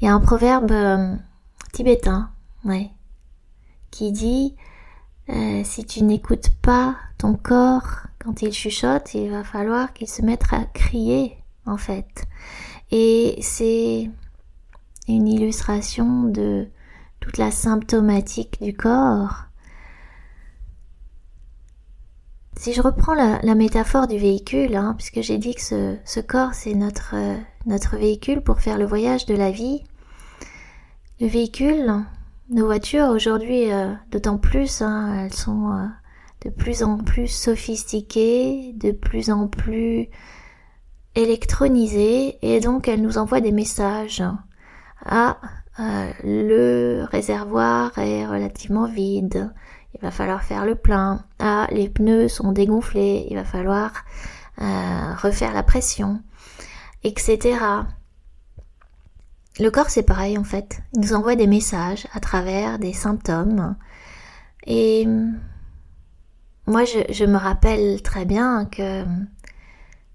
Il 0.00 0.04
y 0.04 0.08
a 0.08 0.14
un 0.14 0.20
proverbe 0.20 0.70
euh, 0.70 1.16
tibétain, 1.72 2.30
ouais, 2.64 2.90
qui 3.90 4.12
dit 4.12 4.54
euh, 5.28 5.62
si 5.64 5.84
tu 5.84 6.04
n'écoutes 6.04 6.50
pas 6.62 6.94
ton 7.18 7.34
corps 7.34 8.06
quand 8.20 8.40
il 8.40 8.52
chuchote, 8.52 9.14
il 9.14 9.32
va 9.32 9.42
falloir 9.42 9.92
qu'il 9.94 10.08
se 10.08 10.22
mette 10.22 10.44
à 10.52 10.64
crier, 10.66 11.36
en 11.66 11.76
fait. 11.76 12.24
Et 12.92 13.36
c'est 13.42 14.08
une 15.08 15.26
illustration 15.26 16.22
de 16.22 16.68
toute 17.18 17.36
la 17.36 17.50
symptomatique 17.50 18.62
du 18.62 18.76
corps 18.76 19.46
si 22.56 22.72
je 22.72 22.82
reprends 22.82 23.14
la, 23.14 23.54
métaphore 23.54 24.06
du 24.06 24.18
véhicule, 24.18 24.76
hein, 24.76 24.94
puisque 24.96 25.20
j'ai 25.20 25.38
dit 25.38 25.54
que 25.54 25.60
ce, 26.04 26.20
corps 26.20 26.54
c'est 26.54 26.74
notre, 26.74 27.14
euh, 27.14 27.36
notre 27.66 27.96
véhicule 27.96 28.42
pour 28.42 28.60
faire 28.60 28.78
le 28.78 28.84
voyage 28.84 29.26
de 29.26 29.34
la 29.34 29.50
vie, 29.50 29.84
le 31.20 31.26
véhicule, 31.26 31.92
nos 32.50 32.66
voitures 32.66 33.08
aujourd'hui, 33.08 33.72
euh, 33.72 33.92
d'autant 34.10 34.38
plus, 34.38 34.82
hein, 34.82 35.24
elles 35.24 35.34
sont 35.34 35.72
euh, 35.72 35.86
de 36.44 36.50
plus 36.50 36.82
en 36.82 36.98
plus 36.98 37.28
sophistiquée, 37.28 38.72
de 38.74 38.92
plus 38.92 39.30
en 39.30 39.48
plus 39.48 40.08
électronisée, 41.14 42.38
et 42.42 42.60
donc 42.60 42.88
elle 42.88 43.02
nous 43.02 43.18
envoie 43.18 43.40
des 43.40 43.52
messages. 43.52 44.22
Ah, 45.04 45.38
le 46.22 47.04
réservoir 47.10 47.98
est 47.98 48.26
relativement 48.26 48.86
vide, 48.86 49.52
il 49.94 50.00
va 50.00 50.10
falloir 50.10 50.42
faire 50.42 50.64
le 50.64 50.74
plein. 50.74 51.24
Ah, 51.38 51.66
les 51.70 51.88
pneus 51.88 52.28
sont 52.28 52.52
dégonflés, 52.52 53.26
il 53.30 53.36
va 53.36 53.44
falloir 53.44 54.04
euh, 54.60 55.14
refaire 55.16 55.54
la 55.54 55.62
pression, 55.62 56.22
etc. 57.04 57.58
Le 59.60 59.70
corps 59.70 59.90
c'est 59.90 60.02
pareil 60.02 60.38
en 60.38 60.44
fait. 60.44 60.80
Il 60.94 61.00
nous 61.00 61.14
envoie 61.14 61.36
des 61.36 61.46
messages 61.46 62.06
à 62.12 62.20
travers 62.20 62.78
des 62.78 62.92
symptômes. 62.92 63.76
Et 64.66 65.06
moi 66.66 66.84
je, 66.84 67.12
je 67.12 67.24
me 67.24 67.36
rappelle 67.36 68.00
très 68.02 68.24
bien 68.24 68.64
que 68.66 69.04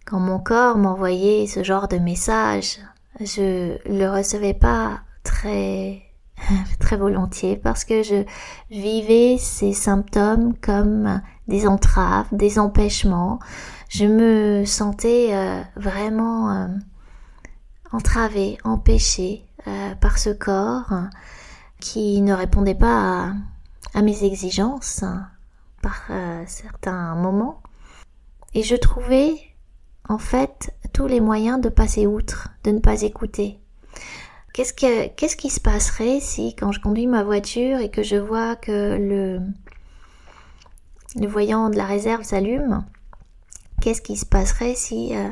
quand 0.06 0.20
mon 0.20 0.40
corps 0.40 0.78
m'envoyait 0.78 1.48
ce 1.48 1.64
genre 1.64 1.88
de 1.88 1.98
messages, 1.98 2.80
je 3.20 3.78
le 3.88 4.08
recevais 4.10 4.54
pas 4.54 5.02
très 5.24 6.07
très 6.80 6.98
volontiers 6.98 7.58
parce 7.58 7.84
que 7.84 8.04
je 8.04 8.24
vivais 8.70 9.38
ces 9.38 9.74
symptômes 9.74 10.56
comme 10.58 11.22
des 11.48 11.68
entraves, 11.68 12.28
des 12.32 12.60
empêchements. 12.60 13.40
Je 13.90 14.06
me 14.06 14.66
sentais 14.66 15.30
euh, 15.34 15.62
vraiment 15.76 16.52
euh, 16.52 16.68
entravée, 17.92 18.58
empêchée 18.64 19.46
euh, 19.68 19.96
par 19.96 20.18
ce 20.18 20.30
corps 20.30 20.94
qui 21.80 22.22
ne 22.22 22.34
répondait 22.34 22.76
pas 22.76 23.34
à, 23.94 24.02
mes 24.02 24.24
exigences 24.24 25.04
par 25.82 26.10
certains 26.48 27.16
moments. 27.16 27.62
Et 28.54 28.64
je 28.64 28.76
trouvais 28.76 29.36
en 30.10 30.18
fait 30.18 30.76
tous 30.94 31.08
les 31.08 31.20
moyens 31.20 31.62
de 31.62 31.70
passer 31.70 32.08
outre, 32.08 32.50
de 32.64 32.72
ne 32.72 32.80
pas 32.80 33.04
écouter. 33.04 33.60
Qu'est-ce, 34.58 35.36
qui 35.36 35.52
se 35.52 35.60
passerait 35.60 36.20
si 36.20 36.56
quand 36.56 36.72
je 36.72 36.82
conduis 36.82 37.06
ma 37.06 37.22
voiture 37.22 37.78
et 37.78 37.92
que 37.92 38.02
je 38.02 38.16
vois 38.16 38.56
que 38.56 38.98
le, 38.98 39.40
voyant 41.28 41.70
de 41.70 41.78
la 41.78 41.86
réserve 41.86 42.24
s'allume 42.24 42.84
Qu'est-ce 43.82 44.02
qui 44.02 44.18
se 44.18 44.26
passerait 44.26 44.74
si, 44.74 45.16
euh, 45.16 45.28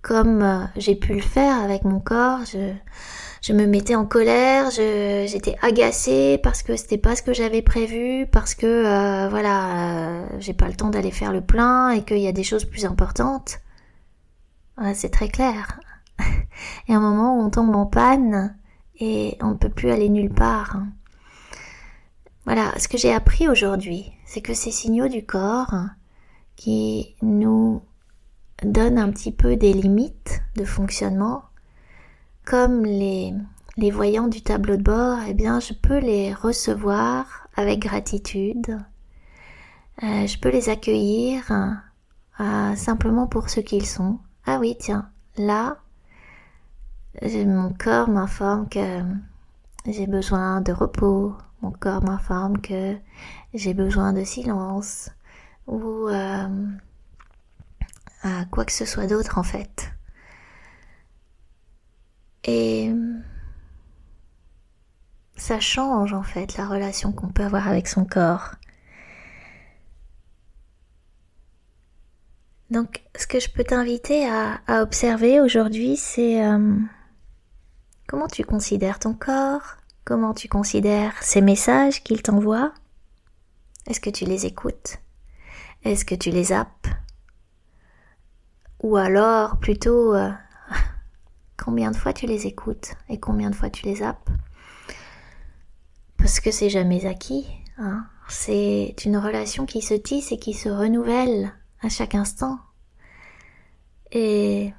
comme 0.00 0.40
euh, 0.40 0.64
j'ai 0.76 0.94
pu 0.94 1.12
le 1.12 1.20
faire 1.20 1.62
avec 1.62 1.84
mon 1.84 2.00
corps, 2.00 2.40
je, 2.46 3.52
me 3.52 3.66
mettais 3.66 3.96
en 3.96 4.06
colère, 4.06 4.70
j'étais 4.70 5.56
agacée 5.60 6.40
parce 6.42 6.62
que 6.62 6.74
c'était 6.74 6.96
pas 6.96 7.16
ce 7.16 7.22
que 7.22 7.34
j'avais 7.34 7.60
prévu, 7.60 8.26
parce 8.32 8.54
que 8.54 8.66
euh, 8.66 9.28
voilà, 9.28 10.22
j'ai 10.38 10.54
pas 10.54 10.68
le 10.68 10.74
temps 10.74 10.88
d'aller 10.88 11.10
faire 11.10 11.32
le 11.32 11.42
plein 11.42 11.90
et 11.90 12.02
qu'il 12.02 12.20
y 12.20 12.26
a 12.26 12.32
des 12.32 12.44
choses 12.44 12.64
plus 12.64 12.86
importantes? 12.86 13.58
c'est 14.94 15.10
très 15.10 15.28
clair. 15.28 15.80
et 16.88 16.94
un 16.94 17.00
moment 17.00 17.36
où 17.36 17.42
on 17.42 17.50
tombe 17.50 17.74
en 17.74 17.86
panne 17.86 18.56
et 19.00 19.36
on 19.40 19.48
ne 19.48 19.54
peut 19.54 19.68
plus 19.68 19.90
aller 19.90 20.08
nulle 20.08 20.32
part. 20.32 20.80
Voilà, 22.44 22.72
ce 22.78 22.88
que 22.88 22.98
j'ai 22.98 23.12
appris 23.12 23.48
aujourd'hui, 23.48 24.10
c'est 24.24 24.40
que 24.40 24.54
ces 24.54 24.70
signaux 24.70 25.08
du 25.08 25.24
corps 25.24 25.74
qui 26.56 27.14
nous 27.22 27.82
donnent 28.62 28.98
un 28.98 29.10
petit 29.10 29.32
peu 29.32 29.56
des 29.56 29.72
limites 29.72 30.42
de 30.56 30.64
fonctionnement, 30.64 31.44
comme 32.44 32.84
les, 32.84 33.34
les 33.76 33.90
voyants 33.90 34.28
du 34.28 34.42
tableau 34.42 34.76
de 34.76 34.82
bord, 34.82 35.18
eh 35.28 35.34
bien, 35.34 35.60
je 35.60 35.72
peux 35.72 35.98
les 35.98 36.32
recevoir 36.32 37.48
avec 37.54 37.80
gratitude. 37.80 38.78
Euh, 40.02 40.26
je 40.26 40.38
peux 40.38 40.50
les 40.50 40.68
accueillir 40.68 41.52
euh, 42.40 42.74
simplement 42.76 43.26
pour 43.26 43.50
ce 43.50 43.60
qu'ils 43.60 43.86
sont. 43.86 44.18
Ah 44.46 44.58
oui, 44.58 44.76
tiens, 44.78 45.10
là, 45.36 45.78
mon 47.22 47.72
corps 47.72 48.08
m'informe 48.08 48.68
que 48.68 49.02
j'ai 49.86 50.06
besoin 50.06 50.60
de 50.60 50.72
repos, 50.72 51.34
mon 51.62 51.72
corps 51.72 52.02
m'informe 52.02 52.60
que 52.60 52.96
j'ai 53.54 53.74
besoin 53.74 54.12
de 54.12 54.24
silence 54.24 55.10
ou 55.66 56.08
euh, 56.08 56.66
à 58.22 58.44
quoi 58.50 58.64
que 58.64 58.72
ce 58.72 58.84
soit 58.84 59.06
d'autre 59.06 59.38
en 59.38 59.42
fait. 59.42 59.92
Et 62.44 62.92
ça 65.36 65.60
change 65.60 66.12
en 66.12 66.22
fait 66.22 66.56
la 66.56 66.66
relation 66.66 67.12
qu'on 67.12 67.28
peut 67.28 67.44
avoir 67.44 67.68
avec 67.68 67.88
son 67.88 68.04
corps. 68.04 68.54
Donc 72.70 73.02
ce 73.16 73.26
que 73.26 73.40
je 73.40 73.48
peux 73.48 73.64
t'inviter 73.64 74.28
à, 74.28 74.60
observer 74.82 75.40
aujourd'hui, 75.40 75.96
c'est 75.96 76.44
euh, 76.44 76.76
Comment 78.08 78.26
tu 78.26 78.42
considères 78.42 78.98
ton 78.98 79.12
corps? 79.12 79.76
Comment 80.06 80.32
tu 80.32 80.48
considères 80.48 81.22
ces 81.22 81.42
messages 81.42 82.02
qu'il 82.02 82.22
t'envoie? 82.22 82.72
Est-ce 83.86 84.00
que 84.00 84.08
tu 84.08 84.24
les 84.24 84.46
écoutes? 84.46 84.96
Est-ce 85.84 86.06
que 86.06 86.14
tu 86.14 86.30
les 86.30 86.44
zappes? 86.44 86.88
Ou 88.82 88.96
alors 88.96 89.58
plutôt 89.58 90.14
euh, 90.14 90.30
combien 91.62 91.90
de 91.90 91.96
fois 91.96 92.14
tu 92.14 92.26
les 92.26 92.46
écoutes 92.46 92.94
et 93.10 93.20
combien 93.20 93.50
de 93.50 93.54
fois 93.54 93.68
tu 93.68 93.84
les 93.84 93.96
zappes? 93.96 94.30
Parce 96.16 96.40
que 96.40 96.50
c'est 96.50 96.70
jamais 96.70 97.04
acquis. 97.04 97.46
Hein. 97.76 98.06
C'est 98.26 98.94
une 99.04 99.18
relation 99.18 99.66
qui 99.66 99.82
se 99.82 99.92
tisse 99.92 100.32
et 100.32 100.38
qui 100.38 100.54
se 100.54 100.70
renouvelle 100.70 101.52
à 101.82 101.90
chaque 101.90 102.14
instant. 102.14 102.58
Et 104.12 104.72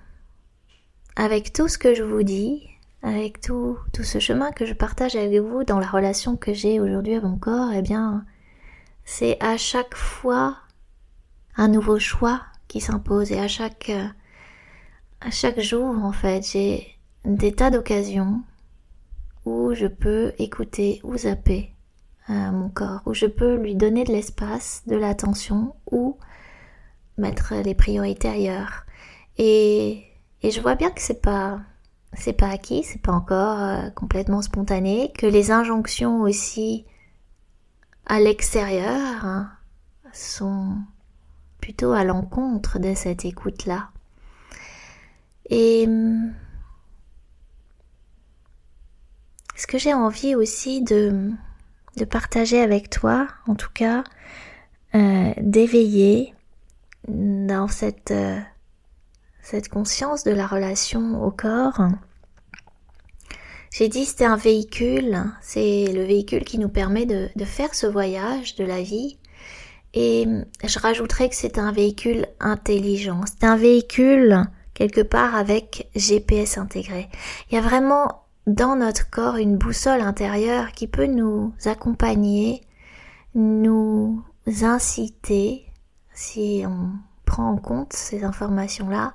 avec 1.15 1.53
tout 1.53 1.67
ce 1.67 1.77
que 1.77 1.93
je 1.93 2.01
vous 2.01 2.23
dis, 2.23 2.67
avec 3.01 3.41
tout, 3.41 3.77
tout 3.93 4.03
ce 4.03 4.19
chemin 4.19 4.51
que 4.51 4.65
je 4.65 4.73
partage 4.73 5.15
avec 5.15 5.39
vous 5.39 5.63
dans 5.63 5.79
la 5.79 5.87
relation 5.87 6.35
que 6.35 6.53
j'ai 6.53 6.79
aujourd'hui 6.79 7.15
à 7.15 7.21
mon 7.21 7.37
corps, 7.37 7.71
eh 7.73 7.81
bien, 7.81 8.25
c'est 9.05 9.41
à 9.41 9.57
chaque 9.57 9.95
fois 9.95 10.57
un 11.55 11.67
nouveau 11.67 11.99
choix 11.99 12.41
qui 12.67 12.81
s'impose 12.81 13.31
et 13.31 13.39
à 13.39 13.47
chaque, 13.47 13.91
à 15.21 15.31
chaque 15.31 15.59
jour, 15.59 15.85
en 15.85 16.11
fait, 16.11 16.45
j'ai 16.51 16.87
des 17.25 17.53
tas 17.53 17.71
d'occasions 17.71 18.41
où 19.45 19.73
je 19.73 19.87
peux 19.87 20.33
écouter 20.37 21.01
ou 21.03 21.17
zapper 21.17 21.73
euh, 22.29 22.51
mon 22.51 22.69
corps, 22.69 23.01
où 23.05 23.13
je 23.13 23.25
peux 23.25 23.55
lui 23.55 23.75
donner 23.75 24.03
de 24.03 24.11
l'espace, 24.11 24.83
de 24.85 24.95
l'attention 24.95 25.75
ou 25.91 26.17
mettre 27.17 27.55
les 27.55 27.73
priorités 27.73 28.29
ailleurs. 28.29 28.85
Et, 29.37 30.03
et 30.43 30.51
je 30.51 30.61
vois 30.61 30.75
bien 30.75 30.91
que 30.91 31.01
c'est 31.01 31.21
pas, 31.21 31.61
c'est 32.13 32.33
pas 32.33 32.49
acquis, 32.49 32.83
c'est 32.83 33.01
pas 33.01 33.11
encore 33.11 33.59
euh, 33.59 33.89
complètement 33.91 34.41
spontané, 34.41 35.11
que 35.17 35.25
les 35.25 35.51
injonctions 35.51 36.21
aussi 36.21 36.85
à 38.05 38.19
l'extérieur 38.19 39.25
hein, 39.25 39.51
sont 40.13 40.75
plutôt 41.61 41.91
à 41.91 42.03
l'encontre 42.03 42.79
de 42.79 42.93
cette 42.93 43.25
écoute-là. 43.25 43.89
Et 45.49 45.87
ce 49.55 49.67
que 49.67 49.77
j'ai 49.77 49.93
envie 49.93 50.35
aussi 50.35 50.81
de, 50.81 51.31
de 51.97 52.05
partager 52.05 52.61
avec 52.61 52.89
toi, 52.89 53.27
en 53.47 53.55
tout 53.55 53.71
cas, 53.73 54.03
euh, 54.95 55.33
d'éveiller 55.37 56.33
dans 57.07 57.67
cette 57.67 58.11
euh, 58.11 58.39
cette 59.49 59.69
conscience 59.69 60.23
de 60.23 60.31
la 60.31 60.45
relation 60.45 61.23
au 61.23 61.31
corps. 61.31 61.81
J'ai 63.71 63.87
dit 63.87 64.05
c'était 64.05 64.25
un 64.25 64.35
véhicule, 64.35 65.23
c'est 65.41 65.87
le 65.91 66.03
véhicule 66.03 66.43
qui 66.43 66.59
nous 66.59 66.69
permet 66.69 67.07
de, 67.07 67.29
faire 67.45 67.73
ce 67.73 67.87
voyage 67.87 68.55
de 68.55 68.63
la 68.63 68.83
vie. 68.83 69.17
Et 69.95 70.27
je 70.63 70.79
rajouterais 70.79 71.29
que 71.29 71.35
c'est 71.35 71.57
un 71.57 71.71
véhicule 71.71 72.27
intelligent. 72.39 73.21
C'est 73.25 73.47
un 73.47 73.55
véhicule 73.55 74.43
quelque 74.75 75.01
part 75.01 75.35
avec 75.35 75.89
GPS 75.95 76.59
intégré. 76.59 77.09
Il 77.49 77.55
y 77.55 77.57
a 77.57 77.61
vraiment 77.61 78.25
dans 78.45 78.75
notre 78.75 79.09
corps 79.09 79.37
une 79.37 79.57
boussole 79.57 80.01
intérieure 80.01 80.73
qui 80.73 80.87
peut 80.87 81.07
nous 81.07 81.53
accompagner, 81.65 82.61
nous 83.33 84.23
inciter, 84.61 85.65
si 86.13 86.63
on 86.67 86.91
prend 87.29 87.51
en 87.51 87.57
compte 87.57 87.93
ces 87.93 88.23
informations-là, 88.23 89.13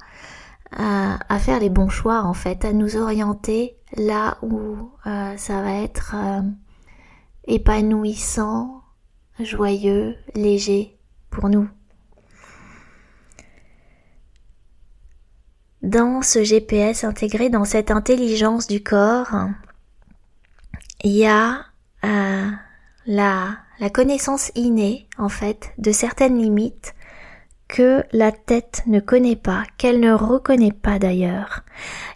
à, 0.71 1.39
faire 1.39 1.61
les 1.61 1.69
bons 1.69 1.89
choix 1.89 2.23
en 2.23 2.33
fait, 2.33 2.65
à 2.65 2.73
nous 2.73 2.97
orienter 2.97 3.77
là 3.97 4.39
où 4.43 4.91
euh, 5.07 5.37
ça 5.37 5.63
va 5.63 5.75
être 5.83 6.15
euh, 6.17 6.43
épanouissant, 7.47 8.83
joyeux, 9.41 10.17
léger 10.35 10.97
pour 11.31 11.49
nous. 11.49 11.69
Dans 15.83 16.23
ce 16.23 16.43
GPS 16.43 17.05
intégré 17.05 17.51
dans 17.51 17.65
cette 17.65 17.91
intelligence 17.91 18.67
du 18.67 18.83
corps, 18.83 19.35
il 21.03 21.13
y 21.13 21.27
a 21.27 21.67
euh, 22.05 22.51
la 23.07 23.59
la 23.81 23.91
connaissance 23.91 24.53
innée, 24.55 25.09
en 25.19 25.29
fait, 25.29 25.73
de 25.79 25.93
certaines 25.93 26.39
limites 26.39 26.95
que 27.69 28.05
la 28.13 28.33
tête 28.33 28.83
ne 28.87 29.01
connaît 29.01 29.37
pas, 29.37 29.65
qu'elle 29.79 30.01
ne 30.01 30.13
reconnaît 30.13 30.73
pas 30.73 30.99
d'ailleurs. 30.99 31.63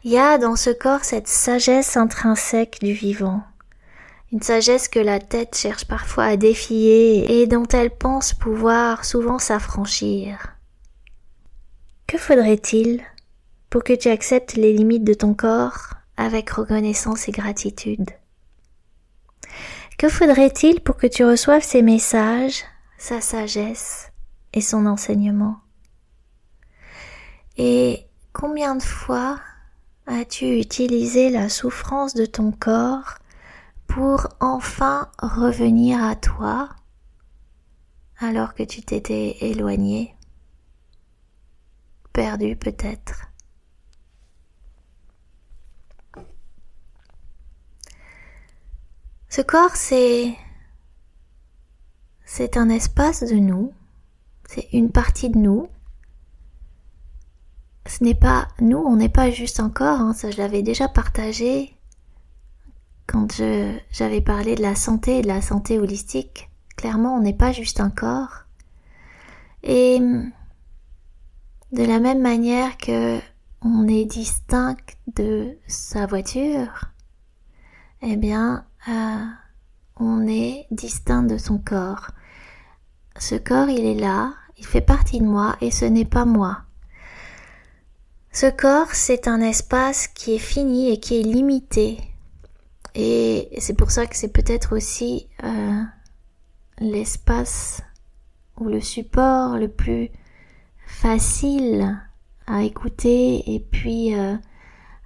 Il 0.04 0.12
y 0.12 0.18
a 0.18 0.38
dans 0.38 0.56
ce 0.56 0.70
corps 0.70 1.04
cette 1.04 1.28
sagesse 1.28 1.96
intrinsèque 1.96 2.78
du 2.80 2.92
vivant, 2.92 3.42
une 4.32 4.42
sagesse 4.42 4.88
que 4.88 4.98
la 4.98 5.20
tête 5.20 5.56
cherche 5.56 5.86
parfois 5.86 6.24
à 6.24 6.36
défier 6.36 7.40
et 7.40 7.46
dont 7.46 7.66
elle 7.66 7.90
pense 7.90 8.34
pouvoir 8.34 9.04
souvent 9.04 9.38
s'affranchir. 9.38 10.54
Que 12.06 12.18
faudrait-il 12.18 13.02
pour 13.70 13.84
que 13.84 13.92
tu 13.92 14.08
acceptes 14.08 14.54
les 14.54 14.72
limites 14.72 15.04
de 15.04 15.14
ton 15.14 15.34
corps 15.34 15.94
avec 16.16 16.50
reconnaissance 16.50 17.28
et 17.28 17.32
gratitude? 17.32 18.10
Que 19.98 20.08
faudrait-il 20.08 20.80
pour 20.80 20.96
que 20.96 21.06
tu 21.06 21.24
reçoives 21.24 21.64
ces 21.64 21.82
messages, 21.82 22.64
sa 22.98 23.20
sagesse? 23.20 24.07
Et 24.52 24.60
son 24.60 24.86
enseignement 24.86 25.60
Et 27.56 28.06
combien 28.32 28.76
de 28.76 28.82
fois 28.82 29.40
as-tu 30.06 30.58
utilisé 30.58 31.30
la 31.30 31.48
souffrance 31.48 32.14
de 32.14 32.24
ton 32.26 32.52
corps 32.52 33.18
pour 33.86 34.28
enfin 34.40 35.10
revenir 35.18 36.02
à 36.02 36.16
toi 36.16 36.68
alors 38.20 38.54
que 38.54 38.62
tu 38.64 38.82
t'étais 38.82 39.36
éloigné, 39.40 40.14
perdu 42.12 42.56
peut-être? 42.56 43.26
Ce 49.28 49.42
corps, 49.42 49.76
c'est 49.76 50.34
c'est 52.24 52.56
un 52.56 52.68
espace 52.70 53.22
de 53.22 53.36
nous, 53.36 53.72
c'est 54.48 54.68
une 54.72 54.90
partie 54.90 55.30
de 55.30 55.38
nous. 55.38 55.68
Ce 57.86 58.02
n'est 58.02 58.16
pas 58.16 58.48
nous, 58.60 58.78
on 58.78 58.96
n'est 58.96 59.08
pas 59.08 59.30
juste 59.30 59.60
un 59.60 59.70
corps, 59.70 60.00
hein, 60.00 60.12
ça 60.12 60.32
je 60.32 60.38
l'avais 60.38 60.62
déjà 60.62 60.88
partagé 60.88 61.78
quand 63.08 63.40
j'avais 63.90 64.20
parlé 64.20 64.54
de 64.54 64.62
la 64.62 64.74
santé 64.74 65.18
et 65.18 65.22
de 65.22 65.28
la 65.28 65.40
santé 65.40 65.78
holistique, 65.78 66.50
clairement, 66.76 67.16
on 67.16 67.22
n'est 67.22 67.32
pas 67.32 67.52
juste 67.52 67.80
un 67.80 67.88
corps. 67.88 68.44
Et 69.62 69.98
de 71.72 71.82
la 71.82 72.00
même 72.00 72.20
manière 72.20 72.76
que 72.76 73.18
on 73.62 73.88
est 73.88 74.04
distinct 74.04 74.76
de 75.16 75.56
sa 75.66 76.06
voiture, 76.06 76.84
eh 78.02 78.16
bien, 78.16 78.66
euh, 78.88 79.24
on 79.96 80.28
est 80.28 80.66
distinct 80.70 81.22
de 81.22 81.38
son 81.38 81.58
corps. 81.58 82.10
Ce 83.18 83.34
corps, 83.34 83.68
il 83.68 83.84
est 83.84 83.98
là, 83.98 84.34
il 84.58 84.66
fait 84.66 84.80
partie 84.80 85.20
de 85.20 85.26
moi 85.26 85.56
et 85.60 85.70
ce 85.70 85.84
n'est 85.84 86.04
pas 86.04 86.24
moi. 86.24 86.58
Ce 88.32 88.46
corps, 88.46 88.94
c'est 88.94 89.26
un 89.26 89.40
espace 89.40 90.06
qui 90.06 90.34
est 90.34 90.38
fini 90.38 90.90
et 90.90 91.00
qui 91.00 91.20
est 91.20 91.24
limité 91.24 91.98
et 93.00 93.48
c'est 93.58 93.74
pour 93.74 93.92
ça 93.92 94.06
que 94.06 94.16
c'est 94.16 94.32
peut-être 94.32 94.74
aussi 94.76 95.28
euh, 95.44 95.82
l'espace 96.80 97.80
ou 98.58 98.64
le 98.64 98.80
support 98.80 99.56
le 99.56 99.68
plus 99.68 100.10
facile 100.84 101.96
à 102.48 102.64
écouter 102.64 103.54
et 103.54 103.60
puis 103.60 104.18
euh, 104.18 104.34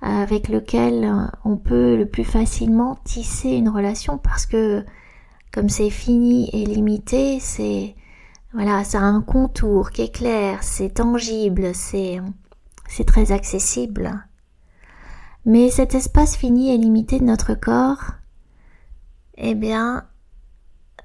avec 0.01 0.49
lequel 0.49 1.29
on 1.45 1.59
peut 1.59 1.97
le 1.97 2.07
plus 2.07 2.25
facilement 2.25 2.99
tisser 3.05 3.51
une 3.51 3.69
relation 3.69 4.17
parce 4.17 4.47
que 4.47 4.87
comme 5.53 5.69
c'est 5.69 5.91
fini 5.91 6.49
et 6.55 6.65
limité, 6.65 7.41
c'est 7.41 7.95
voilà, 8.55 8.85
ça 8.85 9.01
a 9.01 9.05
un 9.05 9.23
contour 9.23 9.91
qui 9.91 10.03
est 10.03 10.15
clair, 10.15 10.63
c'est 10.63 10.95
tangible, 10.95 11.75
c'est 11.75 12.21
très 13.07 13.33
accessible. 13.33 14.27
Mais 15.45 15.71
cet 15.71 15.95
espace 15.95 16.37
fini 16.37 16.73
et 16.73 16.77
limité 16.77 17.19
de 17.19 17.25
notre 17.25 17.55
corps, 17.55 18.13
eh 19.37 19.55
bien, 19.55 20.07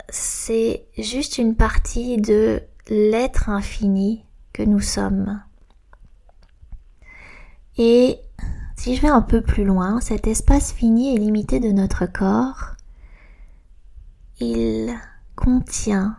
c'est 0.10 0.86
juste 0.98 1.38
une 1.38 1.56
partie 1.56 2.18
de 2.18 2.62
l'être 2.90 3.50
infini 3.50 4.26
que 4.54 4.64
nous 4.64 4.82
sommes. 4.82 5.42
Et 7.78 8.20
si 8.76 8.96
je 8.96 9.02
vais 9.02 9.08
un 9.08 9.22
peu 9.22 9.42
plus 9.42 9.64
loin, 9.64 10.02
cet 10.02 10.28
espace 10.28 10.72
fini 10.72 11.16
et 11.16 11.18
limité 11.18 11.60
de 11.60 11.72
notre 11.72 12.06
corps, 12.06 12.76
il 14.40 14.94
contient, 15.36 16.18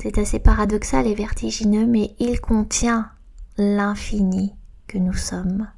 c'est 0.00 0.18
assez 0.18 0.38
paradoxal 0.38 1.06
et 1.06 1.14
vertigineux, 1.14 1.86
mais 1.86 2.14
il 2.18 2.40
contient 2.40 3.10
l'infini 3.56 4.54
que 4.86 4.98
nous 4.98 5.14
sommes. 5.14 5.68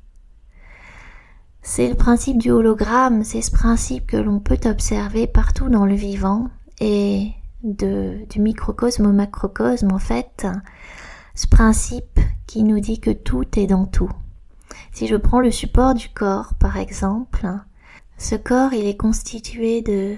C'est 1.63 1.89
le 1.89 1.95
principe 1.95 2.39
du 2.39 2.51
hologramme, 2.51 3.25
c'est 3.25 3.43
ce 3.43 3.51
principe 3.51 4.07
que 4.07 4.17
l'on 4.17 4.41
peut 4.41 4.61
observer 4.65 5.27
partout 5.27 5.69
dans 5.69 5.87
le 5.87 5.95
vivant 5.95 6.49
et 6.81 7.33
du 7.63 8.41
microcosme 8.41 9.07
au 9.07 9.13
macrocosme 9.13 9.93
en 9.93 9.99
fait, 9.99 10.47
ce 11.35 11.47
principe 11.47 12.21
qui 12.47 12.63
nous 12.63 12.81
dit 12.81 13.01
que 13.01 13.11
tout 13.11 13.59
est 13.59 13.67
dans 13.67 13.87
tout. 13.87 14.11
Si 14.93 15.07
je 15.07 15.17
prends 15.17 15.41
le 15.41 15.51
support 15.51 15.95
du 15.95 16.09
corps 16.09 16.55
par 16.55 16.79
exemple, 16.79 17.47
ce 18.17 18.35
corps 18.35 18.73
il 18.73 18.87
est 18.87 18.97
constitué 18.97 19.83
de 19.83 20.17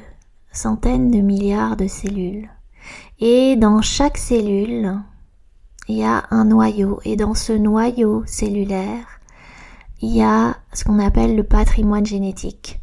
centaines 0.53 1.11
de 1.11 1.21
milliards 1.21 1.77
de 1.77 1.88
cellules 1.88 2.49
et 3.22 3.56
dans 3.56 3.80
chaque 3.80 4.18
cellule 4.18 4.98
il 5.88 5.96
y 5.96 6.04
a 6.04 6.24
un 6.30 6.44
noyau 6.44 7.00
et 7.04 7.16
dans 7.16 7.35
ce 7.35 7.52
noyau 7.52 8.24
cellulaire 8.26 9.20
il 10.02 10.11
y 10.11 10.22
a 10.22 10.56
ce 10.72 10.82
qu'on 10.82 10.98
appelle 10.98 11.37
le 11.37 11.44
patrimoine 11.44 12.04
génétique. 12.04 12.80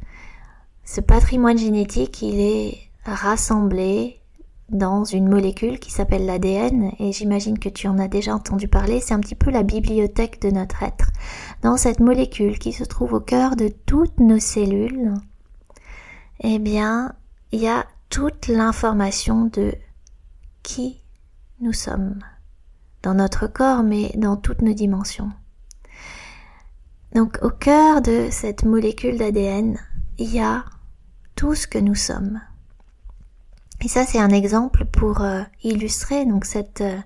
Ce 0.86 1.02
patrimoine 1.02 1.58
génétique, 1.58 2.22
il 2.22 2.40
est 2.40 2.78
rassemblé 3.04 4.22
dans 4.70 5.04
une 5.04 5.28
molécule 5.28 5.80
qui 5.80 5.92
s'appelle 5.92 6.26
l'ADN 6.26 6.94
et 6.98 7.12
j'imagine 7.12 7.60
que 7.60 7.68
tu 7.68 7.90
en 7.90 8.00
as 8.00 8.08
déjà 8.08 8.34
entendu 8.34 8.70
parler, 8.70 9.02
c'est 9.02 9.14
un 9.14 9.20
petit 9.20 9.36
peu 9.36 9.52
la 9.52 9.64
bibliothèque 9.64 10.42
de 10.42 10.50
notre 10.50 10.82
être. 10.82 11.10
Dans 11.62 11.76
cette 11.76 12.00
molécule 12.00 12.58
qui 12.58 12.72
se 12.72 12.86
trouve 12.86 13.14
au 13.14 13.20
cœur 13.20 13.58
de 13.58 13.68
toutes 13.86 14.20
nos 14.20 14.40
cellules, 14.40 15.14
eh 16.40 16.58
bien, 16.58 17.14
il 17.52 17.60
y 17.60 17.68
a 17.68 17.86
toute 18.10 18.48
l'information 18.48 19.46
de 19.52 19.74
qui 20.64 21.02
nous 21.62 21.74
sommes 21.74 22.20
dans 23.04 23.14
notre 23.14 23.48
corps 23.48 23.84
mais 23.84 24.12
dans 24.16 24.38
toutes 24.38 24.62
nos 24.62 24.74
dimensions. 24.74 25.32
Donc 27.16 27.40
au 27.42 27.50
cœur 27.50 28.02
de 28.02 28.28
cette 28.32 28.64
molécule 28.64 29.18
d'ADN, 29.18 29.80
il 30.18 30.34
y 30.34 30.40
a 30.40 30.66
tout 31.36 31.56
ce 31.56 31.68
que 31.68 31.80
nous 31.80 31.96
sommes. 31.96 32.42
Et 33.82 33.88
ça 33.88 34.06
c'est 34.06 34.20
un 34.20 34.30
exemple 34.30 34.86
pour 34.86 35.22
euh, 35.22 35.42
illustrer 35.64 36.26
donc 36.26 36.46
cette 36.46 36.82
euh, 36.82 36.98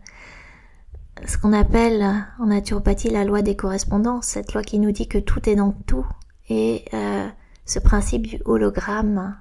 ce 1.26 1.38
qu'on 1.38 1.54
appelle 1.54 2.26
en 2.40 2.48
naturopathie 2.48 3.10
la 3.10 3.24
loi 3.24 3.42
des 3.42 3.56
correspondances, 3.56 4.28
cette 4.28 4.54
loi 4.54 4.64
qui 4.64 4.80
nous 4.80 4.92
dit 4.92 5.08
que 5.08 5.20
tout 5.20 5.48
est 5.48 5.56
dans 5.56 5.72
tout 5.86 6.06
et 6.50 6.86
euh, 6.94 7.28
ce 7.66 7.80
principe 7.80 8.28
du 8.28 8.42
hologramme. 8.46 9.38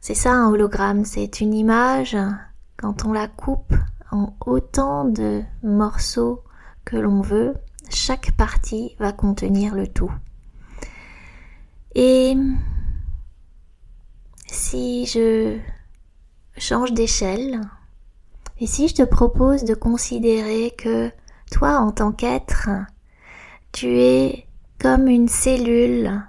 C'est 0.00 0.14
ça 0.14 0.32
un 0.32 0.50
hologramme, 0.50 1.04
c'est 1.04 1.40
une 1.40 1.54
image 1.54 2.16
quand 2.80 3.04
on 3.04 3.12
la 3.12 3.28
coupe 3.28 3.74
en 4.10 4.34
autant 4.46 5.04
de 5.04 5.42
morceaux 5.62 6.42
que 6.86 6.96
l'on 6.96 7.20
veut, 7.20 7.54
chaque 7.90 8.32
partie 8.32 8.96
va 8.98 9.12
contenir 9.12 9.74
le 9.74 9.86
tout. 9.86 10.10
Et 11.94 12.34
si 14.46 15.04
je 15.04 15.58
change 16.56 16.92
d'échelle, 16.92 17.60
et 18.58 18.66
si 18.66 18.88
je 18.88 18.94
te 18.94 19.02
propose 19.02 19.64
de 19.64 19.74
considérer 19.74 20.70
que 20.70 21.12
toi, 21.52 21.80
en 21.80 21.92
tant 21.92 22.12
qu'être, 22.12 22.70
tu 23.72 23.98
es 23.98 24.46
comme 24.78 25.06
une 25.06 25.28
cellule 25.28 26.22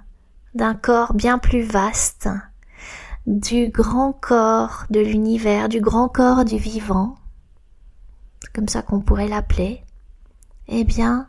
d'un 0.54 0.74
corps 0.74 1.14
bien 1.14 1.38
plus 1.38 1.62
vaste, 1.62 2.28
du 3.26 3.68
grand 3.68 4.12
corps 4.12 4.84
de 4.90 5.00
l'univers, 5.00 5.68
du 5.68 5.80
grand 5.80 6.08
corps 6.08 6.44
du 6.44 6.58
vivant, 6.58 7.16
comme 8.52 8.68
ça 8.68 8.82
qu'on 8.82 9.00
pourrait 9.00 9.28
l'appeler, 9.28 9.84
eh 10.68 10.84
bien, 10.84 11.28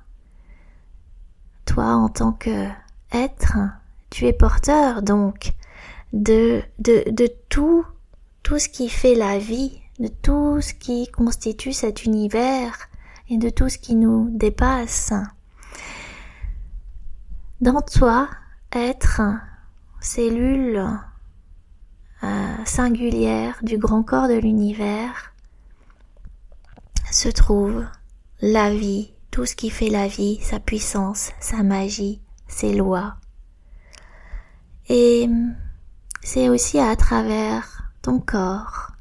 toi 1.65 1.95
en 1.95 2.09
tant 2.09 2.31
que 2.31 2.67
être, 3.11 3.57
tu 4.09 4.25
es 4.25 4.33
porteur 4.33 5.01
donc 5.01 5.53
de, 6.13 6.61
de, 6.79 7.27
tout, 7.49 7.85
tout 8.43 8.59
ce 8.59 8.69
qui 8.69 8.89
fait 8.89 9.15
la 9.15 9.37
vie, 9.37 9.79
de 9.99 10.07
tout 10.07 10.61
ce 10.61 10.73
qui 10.73 11.07
constitue 11.07 11.73
cet 11.73 12.05
univers 12.05 12.77
et 13.29 13.37
de 13.37 13.49
tout 13.49 13.69
ce 13.69 13.77
qui 13.77 13.95
nous 13.95 14.29
dépasse. 14.31 15.13
Dans 17.61 17.81
toi, 17.81 18.29
être, 18.73 19.21
cellule, 20.01 20.83
euh, 22.23 22.65
singulière 22.65 23.57
du 23.61 23.77
grand 23.77 24.03
corps 24.03 24.27
de 24.27 24.35
l'univers 24.35 25.33
se 27.11 27.29
trouve 27.29 27.85
la 28.41 28.73
vie, 28.73 29.13
tout 29.31 29.45
ce 29.45 29.55
qui 29.55 29.69
fait 29.69 29.89
la 29.89 30.07
vie, 30.07 30.39
sa 30.41 30.59
puissance, 30.59 31.31
sa 31.39 31.63
magie, 31.63 32.21
ses 32.47 32.73
lois. 32.73 33.15
Et 34.89 35.29
c'est 36.21 36.49
aussi 36.49 36.79
à 36.79 36.95
travers 36.95 37.91
ton 38.01 38.19
corps 38.19 38.91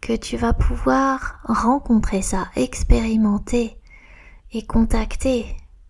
que 0.00 0.16
tu 0.16 0.36
vas 0.36 0.52
pouvoir 0.52 1.40
rencontrer 1.44 2.22
ça, 2.22 2.48
expérimenter 2.56 3.78
et 4.52 4.66
contacter 4.66 5.46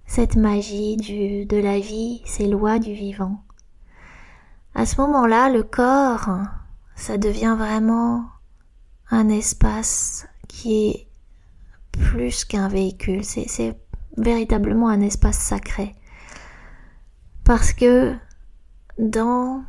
cette 0.07 0.37
magie 0.37 0.97
de 0.97 1.57
la 1.57 1.79
vie, 1.79 2.23
ces 2.25 2.49
lois 2.49 2.79
du 2.79 2.93
vivant. 2.93 3.43
À 4.81 4.87
ce 4.87 4.99
moment-là, 5.03 5.51
le 5.51 5.63
corps, 5.63 6.39
ça 6.97 7.19
devient 7.19 7.55
vraiment 7.59 8.25
un 9.11 9.29
espace 9.29 10.27
qui 10.49 10.89
est 10.89 11.07
plus 11.93 12.47
qu'un 12.47 12.69
véhicule, 12.69 13.23
c'est 13.23 13.77
véritablement 14.17 14.89
un 14.89 15.03
espace 15.03 15.37
sacré. 15.37 15.95
Parce 17.45 17.75
que 17.75 18.15
dans 18.99 19.65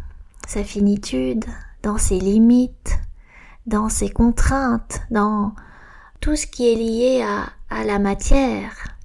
sa 0.48 0.64
finitude, 0.64 1.44
dans 1.84 1.98
ses 1.98 2.18
limites, 2.18 2.98
dans 3.66 3.90
ses 3.90 4.10
contraintes, 4.10 5.02
dans 5.12 5.54
tout 6.22 6.38
ce 6.38 6.48
qui 6.48 6.72
est 6.72 6.76
lié 6.76 7.22
à, 7.70 7.84
la 7.84 8.00
matière, 8.00 8.96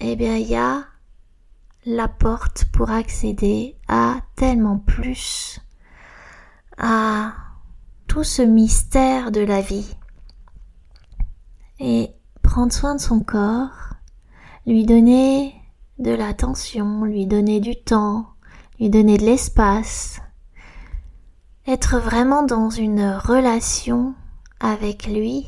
eh 0.00 0.16
bien 0.16 0.34
il 0.34 0.48
y 0.48 0.56
a 0.56 0.82
la 1.86 2.08
porte 2.08 2.64
pour 2.72 2.90
accéder 2.90 3.76
à 3.88 4.16
tellement 4.36 4.78
plus, 4.78 5.60
à 6.78 7.34
tout 8.06 8.24
ce 8.24 8.42
mystère 8.42 9.30
de 9.30 9.40
la 9.40 9.60
vie. 9.60 9.96
Et 11.80 12.10
prendre 12.42 12.72
soin 12.72 12.94
de 12.94 13.00
son 13.00 13.20
corps, 13.20 13.94
lui 14.66 14.86
donner 14.86 15.54
de 15.98 16.12
l'attention, 16.12 17.04
lui 17.04 17.26
donner 17.26 17.60
du 17.60 17.76
temps, 17.76 18.28
lui 18.80 18.88
donner 18.88 19.18
de 19.18 19.24
l'espace, 19.24 20.20
être 21.66 21.98
vraiment 21.98 22.42
dans 22.42 22.70
une 22.70 23.10
relation 23.10 24.14
avec 24.60 25.06
lui, 25.06 25.46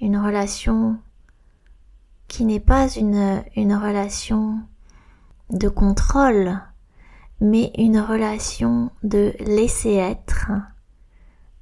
une 0.00 0.16
relation 0.16 0.98
qui 2.26 2.44
n'est 2.44 2.60
pas 2.60 2.88
une, 2.88 3.42
une 3.56 3.74
relation 3.74 4.60
de 5.50 5.68
contrôle, 5.68 6.60
mais 7.40 7.72
une 7.78 8.00
relation 8.00 8.90
de 9.02 9.32
laisser 9.40 9.94
être 9.94 10.50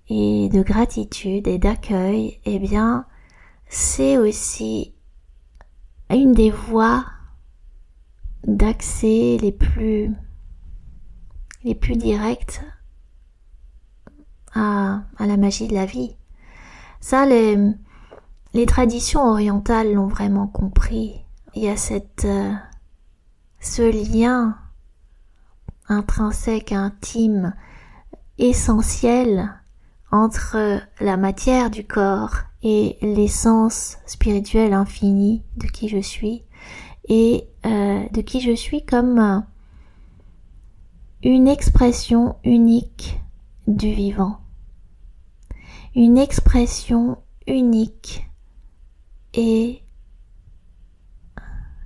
et 0.09 0.49
de 0.49 0.63
gratitude 0.63 1.49
et 1.49 1.59
d'accueil, 1.59 2.41
eh 2.45 2.59
bien, 2.59 3.07
c'est 3.69 4.19
aussi 4.19 4.95
une 6.11 6.33
des 6.33 6.51
voies 6.51 7.05
d'accès 8.45 9.39
les 9.41 9.53
plus 9.53 10.15
les 11.65 11.75
plus 11.75 11.97
directes 11.97 12.63
à, 14.55 15.03
à 15.17 15.27
la 15.27 15.37
magie 15.37 15.67
de 15.67 15.75
la 15.75 15.85
vie. 15.85 16.17
Ça, 17.01 17.27
les, 17.27 17.59
les 18.55 18.67
traditions 18.67 19.23
orientales 19.23 19.93
l'ont 19.93 20.07
vraiment 20.07 20.47
compris. 20.47 21.25
Il 21.55 21.65
y 21.65 21.69
a 21.69 21.77
cette, 21.77 22.25
euh, 22.25 22.53
ce 23.61 23.83
lien 23.83 24.57
intrinsèque, 25.89 26.73
intime, 26.73 27.55
essentiel 28.39 29.53
entre 30.13 30.81
la 31.01 31.17
matière 31.17 31.71
du 31.71 31.87
corps 31.87 32.37
et 32.63 32.97
l'essence 33.03 33.99
spirituelle 34.07 34.73
infinie 34.73 35.43
de 35.57 35.67
qui 35.67 35.89
je 35.89 36.01
suis 36.01 36.45
et 37.09 37.49
euh, 37.65 38.05
de 38.11 38.21
qui 38.21 38.41
je 38.41 38.55
suis 38.55 38.85
comme 38.85 39.45
une 41.23 41.49
expression 41.49 42.37
unique 42.45 43.21
du 43.67 43.93
vivant, 43.93 44.41
une 45.95 46.19
expression 46.19 47.19
unique 47.47 48.29
et 49.35 49.83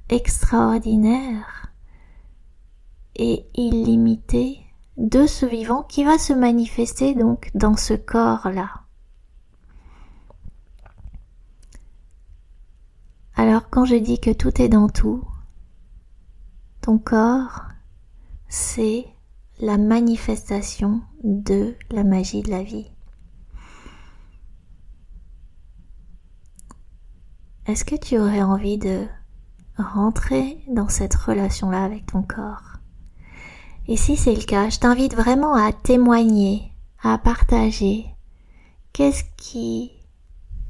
extraordinaire 0.09 1.60
et 3.23 3.47
illimitée 3.55 4.65
de 4.97 5.27
ce 5.27 5.45
vivant 5.45 5.83
qui 5.83 6.05
va 6.05 6.19
se 6.19 6.33
manifester 6.33 7.15
donc 7.15 7.51
dans 7.55 7.77
ce 7.77 7.93
corps-là. 7.93 8.71
Alors 13.35 13.69
quand 13.69 13.85
je 13.85 13.97
dis 13.97 14.21
que 14.21 14.33
tout 14.33 14.61
est 14.63 14.71
dans 14.71 14.89
tout, 14.89 15.23
ton 16.81 16.99
corps, 16.99 17.65
c'est 18.49 19.07
la 19.61 19.77
manifestation 19.77 21.03
de 21.23 21.77
la 21.91 22.05
magie 22.05 22.43
de 22.43 22.51
la 22.51 22.63
vie. 22.63 22.91
Est-ce 27.67 27.85
que 27.85 27.97
tu 27.97 28.19
aurais 28.19 28.43
envie 28.43 28.79
de 28.79 29.07
rentrer 29.77 30.65
dans 30.69 30.89
cette 30.89 31.15
relation-là 31.15 31.85
avec 31.85 32.07
ton 32.07 32.23
corps? 32.23 32.70
Et 33.91 33.97
si 33.97 34.17
c'est 34.17 34.37
le 34.37 34.45
cas, 34.45 34.71
je 34.71 34.79
t'invite 34.79 35.17
vraiment 35.17 35.53
à 35.53 35.73
témoigner, 35.73 36.71
à 37.03 37.19
partager. 37.19 38.07
Qu'est-ce 38.93 39.25
qui 39.37 39.91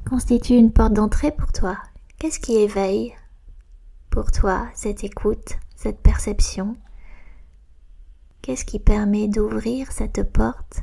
constitue 0.09 0.55
une 0.55 0.73
porte 0.73 0.93
d'entrée 0.93 1.31
pour 1.31 1.51
toi? 1.51 1.77
Qu'est-ce 2.17 2.39
qui 2.39 2.55
éveille 2.55 3.13
pour 4.09 4.31
toi 4.31 4.67
cette 4.73 5.03
écoute, 5.03 5.59
cette 5.75 6.01
perception? 6.01 6.75
Qu'est-ce 8.41 8.65
qui 8.65 8.79
permet 8.79 9.27
d'ouvrir 9.27 9.91
cette 9.91 10.23
porte? 10.23 10.81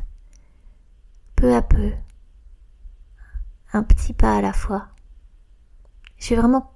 Peu 1.34 1.52
à 1.56 1.62
peu, 1.62 1.90
un 3.72 3.82
petit 3.82 4.12
pas 4.12 4.36
à 4.36 4.42
la 4.42 4.52
fois. 4.52 4.86
Je 6.18 6.26
suis 6.26 6.36
vraiment 6.36 6.70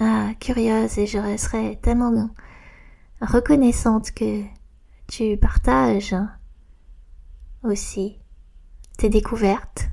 ah, 0.00 0.30
curieuse 0.40 0.98
et 0.98 1.06
je 1.06 1.18
resterai 1.18 1.78
tellement 1.80 2.30
reconnaissante 3.20 4.10
que 4.10 4.57
tu 5.08 5.36
partages 5.36 6.14
aussi 7.64 8.18
tes 8.98 9.08
découvertes, 9.08 9.88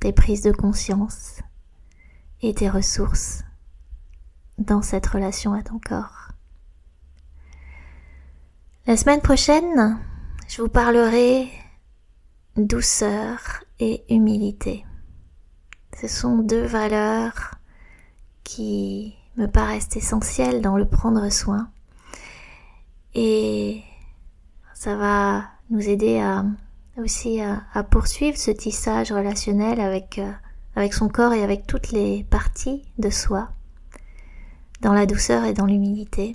tes 0.00 0.12
prises 0.12 0.42
de 0.42 0.52
conscience 0.52 1.40
et 2.42 2.54
tes 2.54 2.68
ressources 2.68 3.42
dans 4.58 4.82
cette 4.82 5.06
relation 5.06 5.54
à 5.54 5.62
ton 5.62 5.78
corps. 5.78 6.28
La 8.86 8.96
semaine 8.96 9.20
prochaine, 9.20 9.98
je 10.48 10.60
vous 10.60 10.68
parlerai 10.68 11.50
douceur 12.56 13.64
et 13.80 14.04
humilité. 14.12 14.84
Ce 15.98 16.06
sont 16.06 16.38
deux 16.38 16.66
valeurs 16.66 17.54
qui 18.44 19.14
me 19.36 19.46
paraissent 19.46 19.96
essentielles 19.96 20.60
dans 20.60 20.76
le 20.76 20.86
prendre 20.86 21.30
soin. 21.30 21.70
Et 23.14 23.82
ça 24.82 24.96
va 24.96 25.44
nous 25.70 25.88
aider 25.88 26.20
aussi 26.98 27.40
à, 27.40 27.82
poursuivre 27.84 28.36
ce 28.36 28.50
tissage 28.50 29.12
relationnel 29.12 29.80
avec 29.80 30.18
euh, 30.18 30.32
avec 30.74 30.92
son 30.92 31.08
corps 31.08 31.32
et 31.32 31.44
avec 31.44 31.68
toutes 31.68 31.92
les 31.92 32.24
parties 32.24 32.82
de 32.98 33.08
soi, 33.08 33.50
dans 34.80 34.92
la 34.92 35.06
douceur 35.06 35.44
et 35.44 35.52
dans 35.52 35.66
l'humilité. 35.66 36.34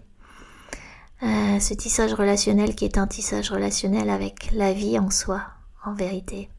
Euh, 1.23 1.59
ce 1.59 1.73
tissage 1.73 2.13
relationnel 2.13 2.73
qui 2.73 2.85
est 2.85 2.97
un 2.97 3.05
tissage 3.05 3.51
relationnel 3.51 4.09
avec 4.09 4.49
la 4.53 4.71
vie 4.71 4.97
en 4.97 5.09
soi, 5.09 5.41
en 5.85 5.93
vérité. 5.93 6.49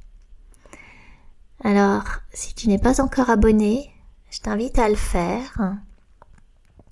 Alors, 1.65 2.05
si 2.35 2.53
tu 2.53 2.69
n'es 2.69 2.79
pas 2.79 3.01
encore 3.01 3.31
abonné, 3.31 3.91
je 4.31 4.41
t'invite 4.41 4.79
à 4.79 4.91
le 4.91 4.95
faire. 4.95 5.79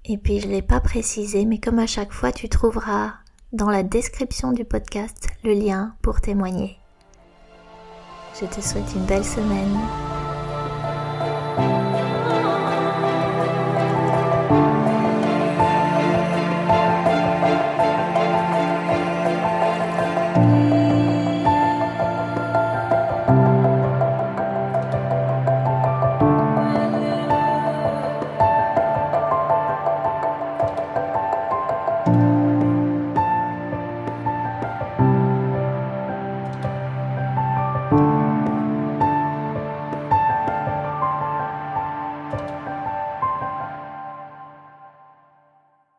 Et 0.06 0.16
puis, 0.16 0.40
je 0.40 0.46
ne 0.46 0.52
l'ai 0.52 0.62
pas 0.62 0.80
précisé, 0.80 1.44
mais 1.44 1.58
comme 1.58 1.80
à 1.80 1.86
chaque 1.86 2.12
fois, 2.12 2.32
tu 2.32 2.48
trouveras 2.48 3.12
dans 3.56 3.70
la 3.70 3.82
description 3.82 4.52
du 4.52 4.66
podcast 4.66 5.28
le 5.42 5.54
lien 5.54 5.94
pour 6.02 6.20
témoigner. 6.20 6.78
Je 8.38 8.44
te 8.44 8.60
souhaite 8.60 8.92
une 8.94 9.06
belle 9.06 9.24
semaine. 9.24 9.78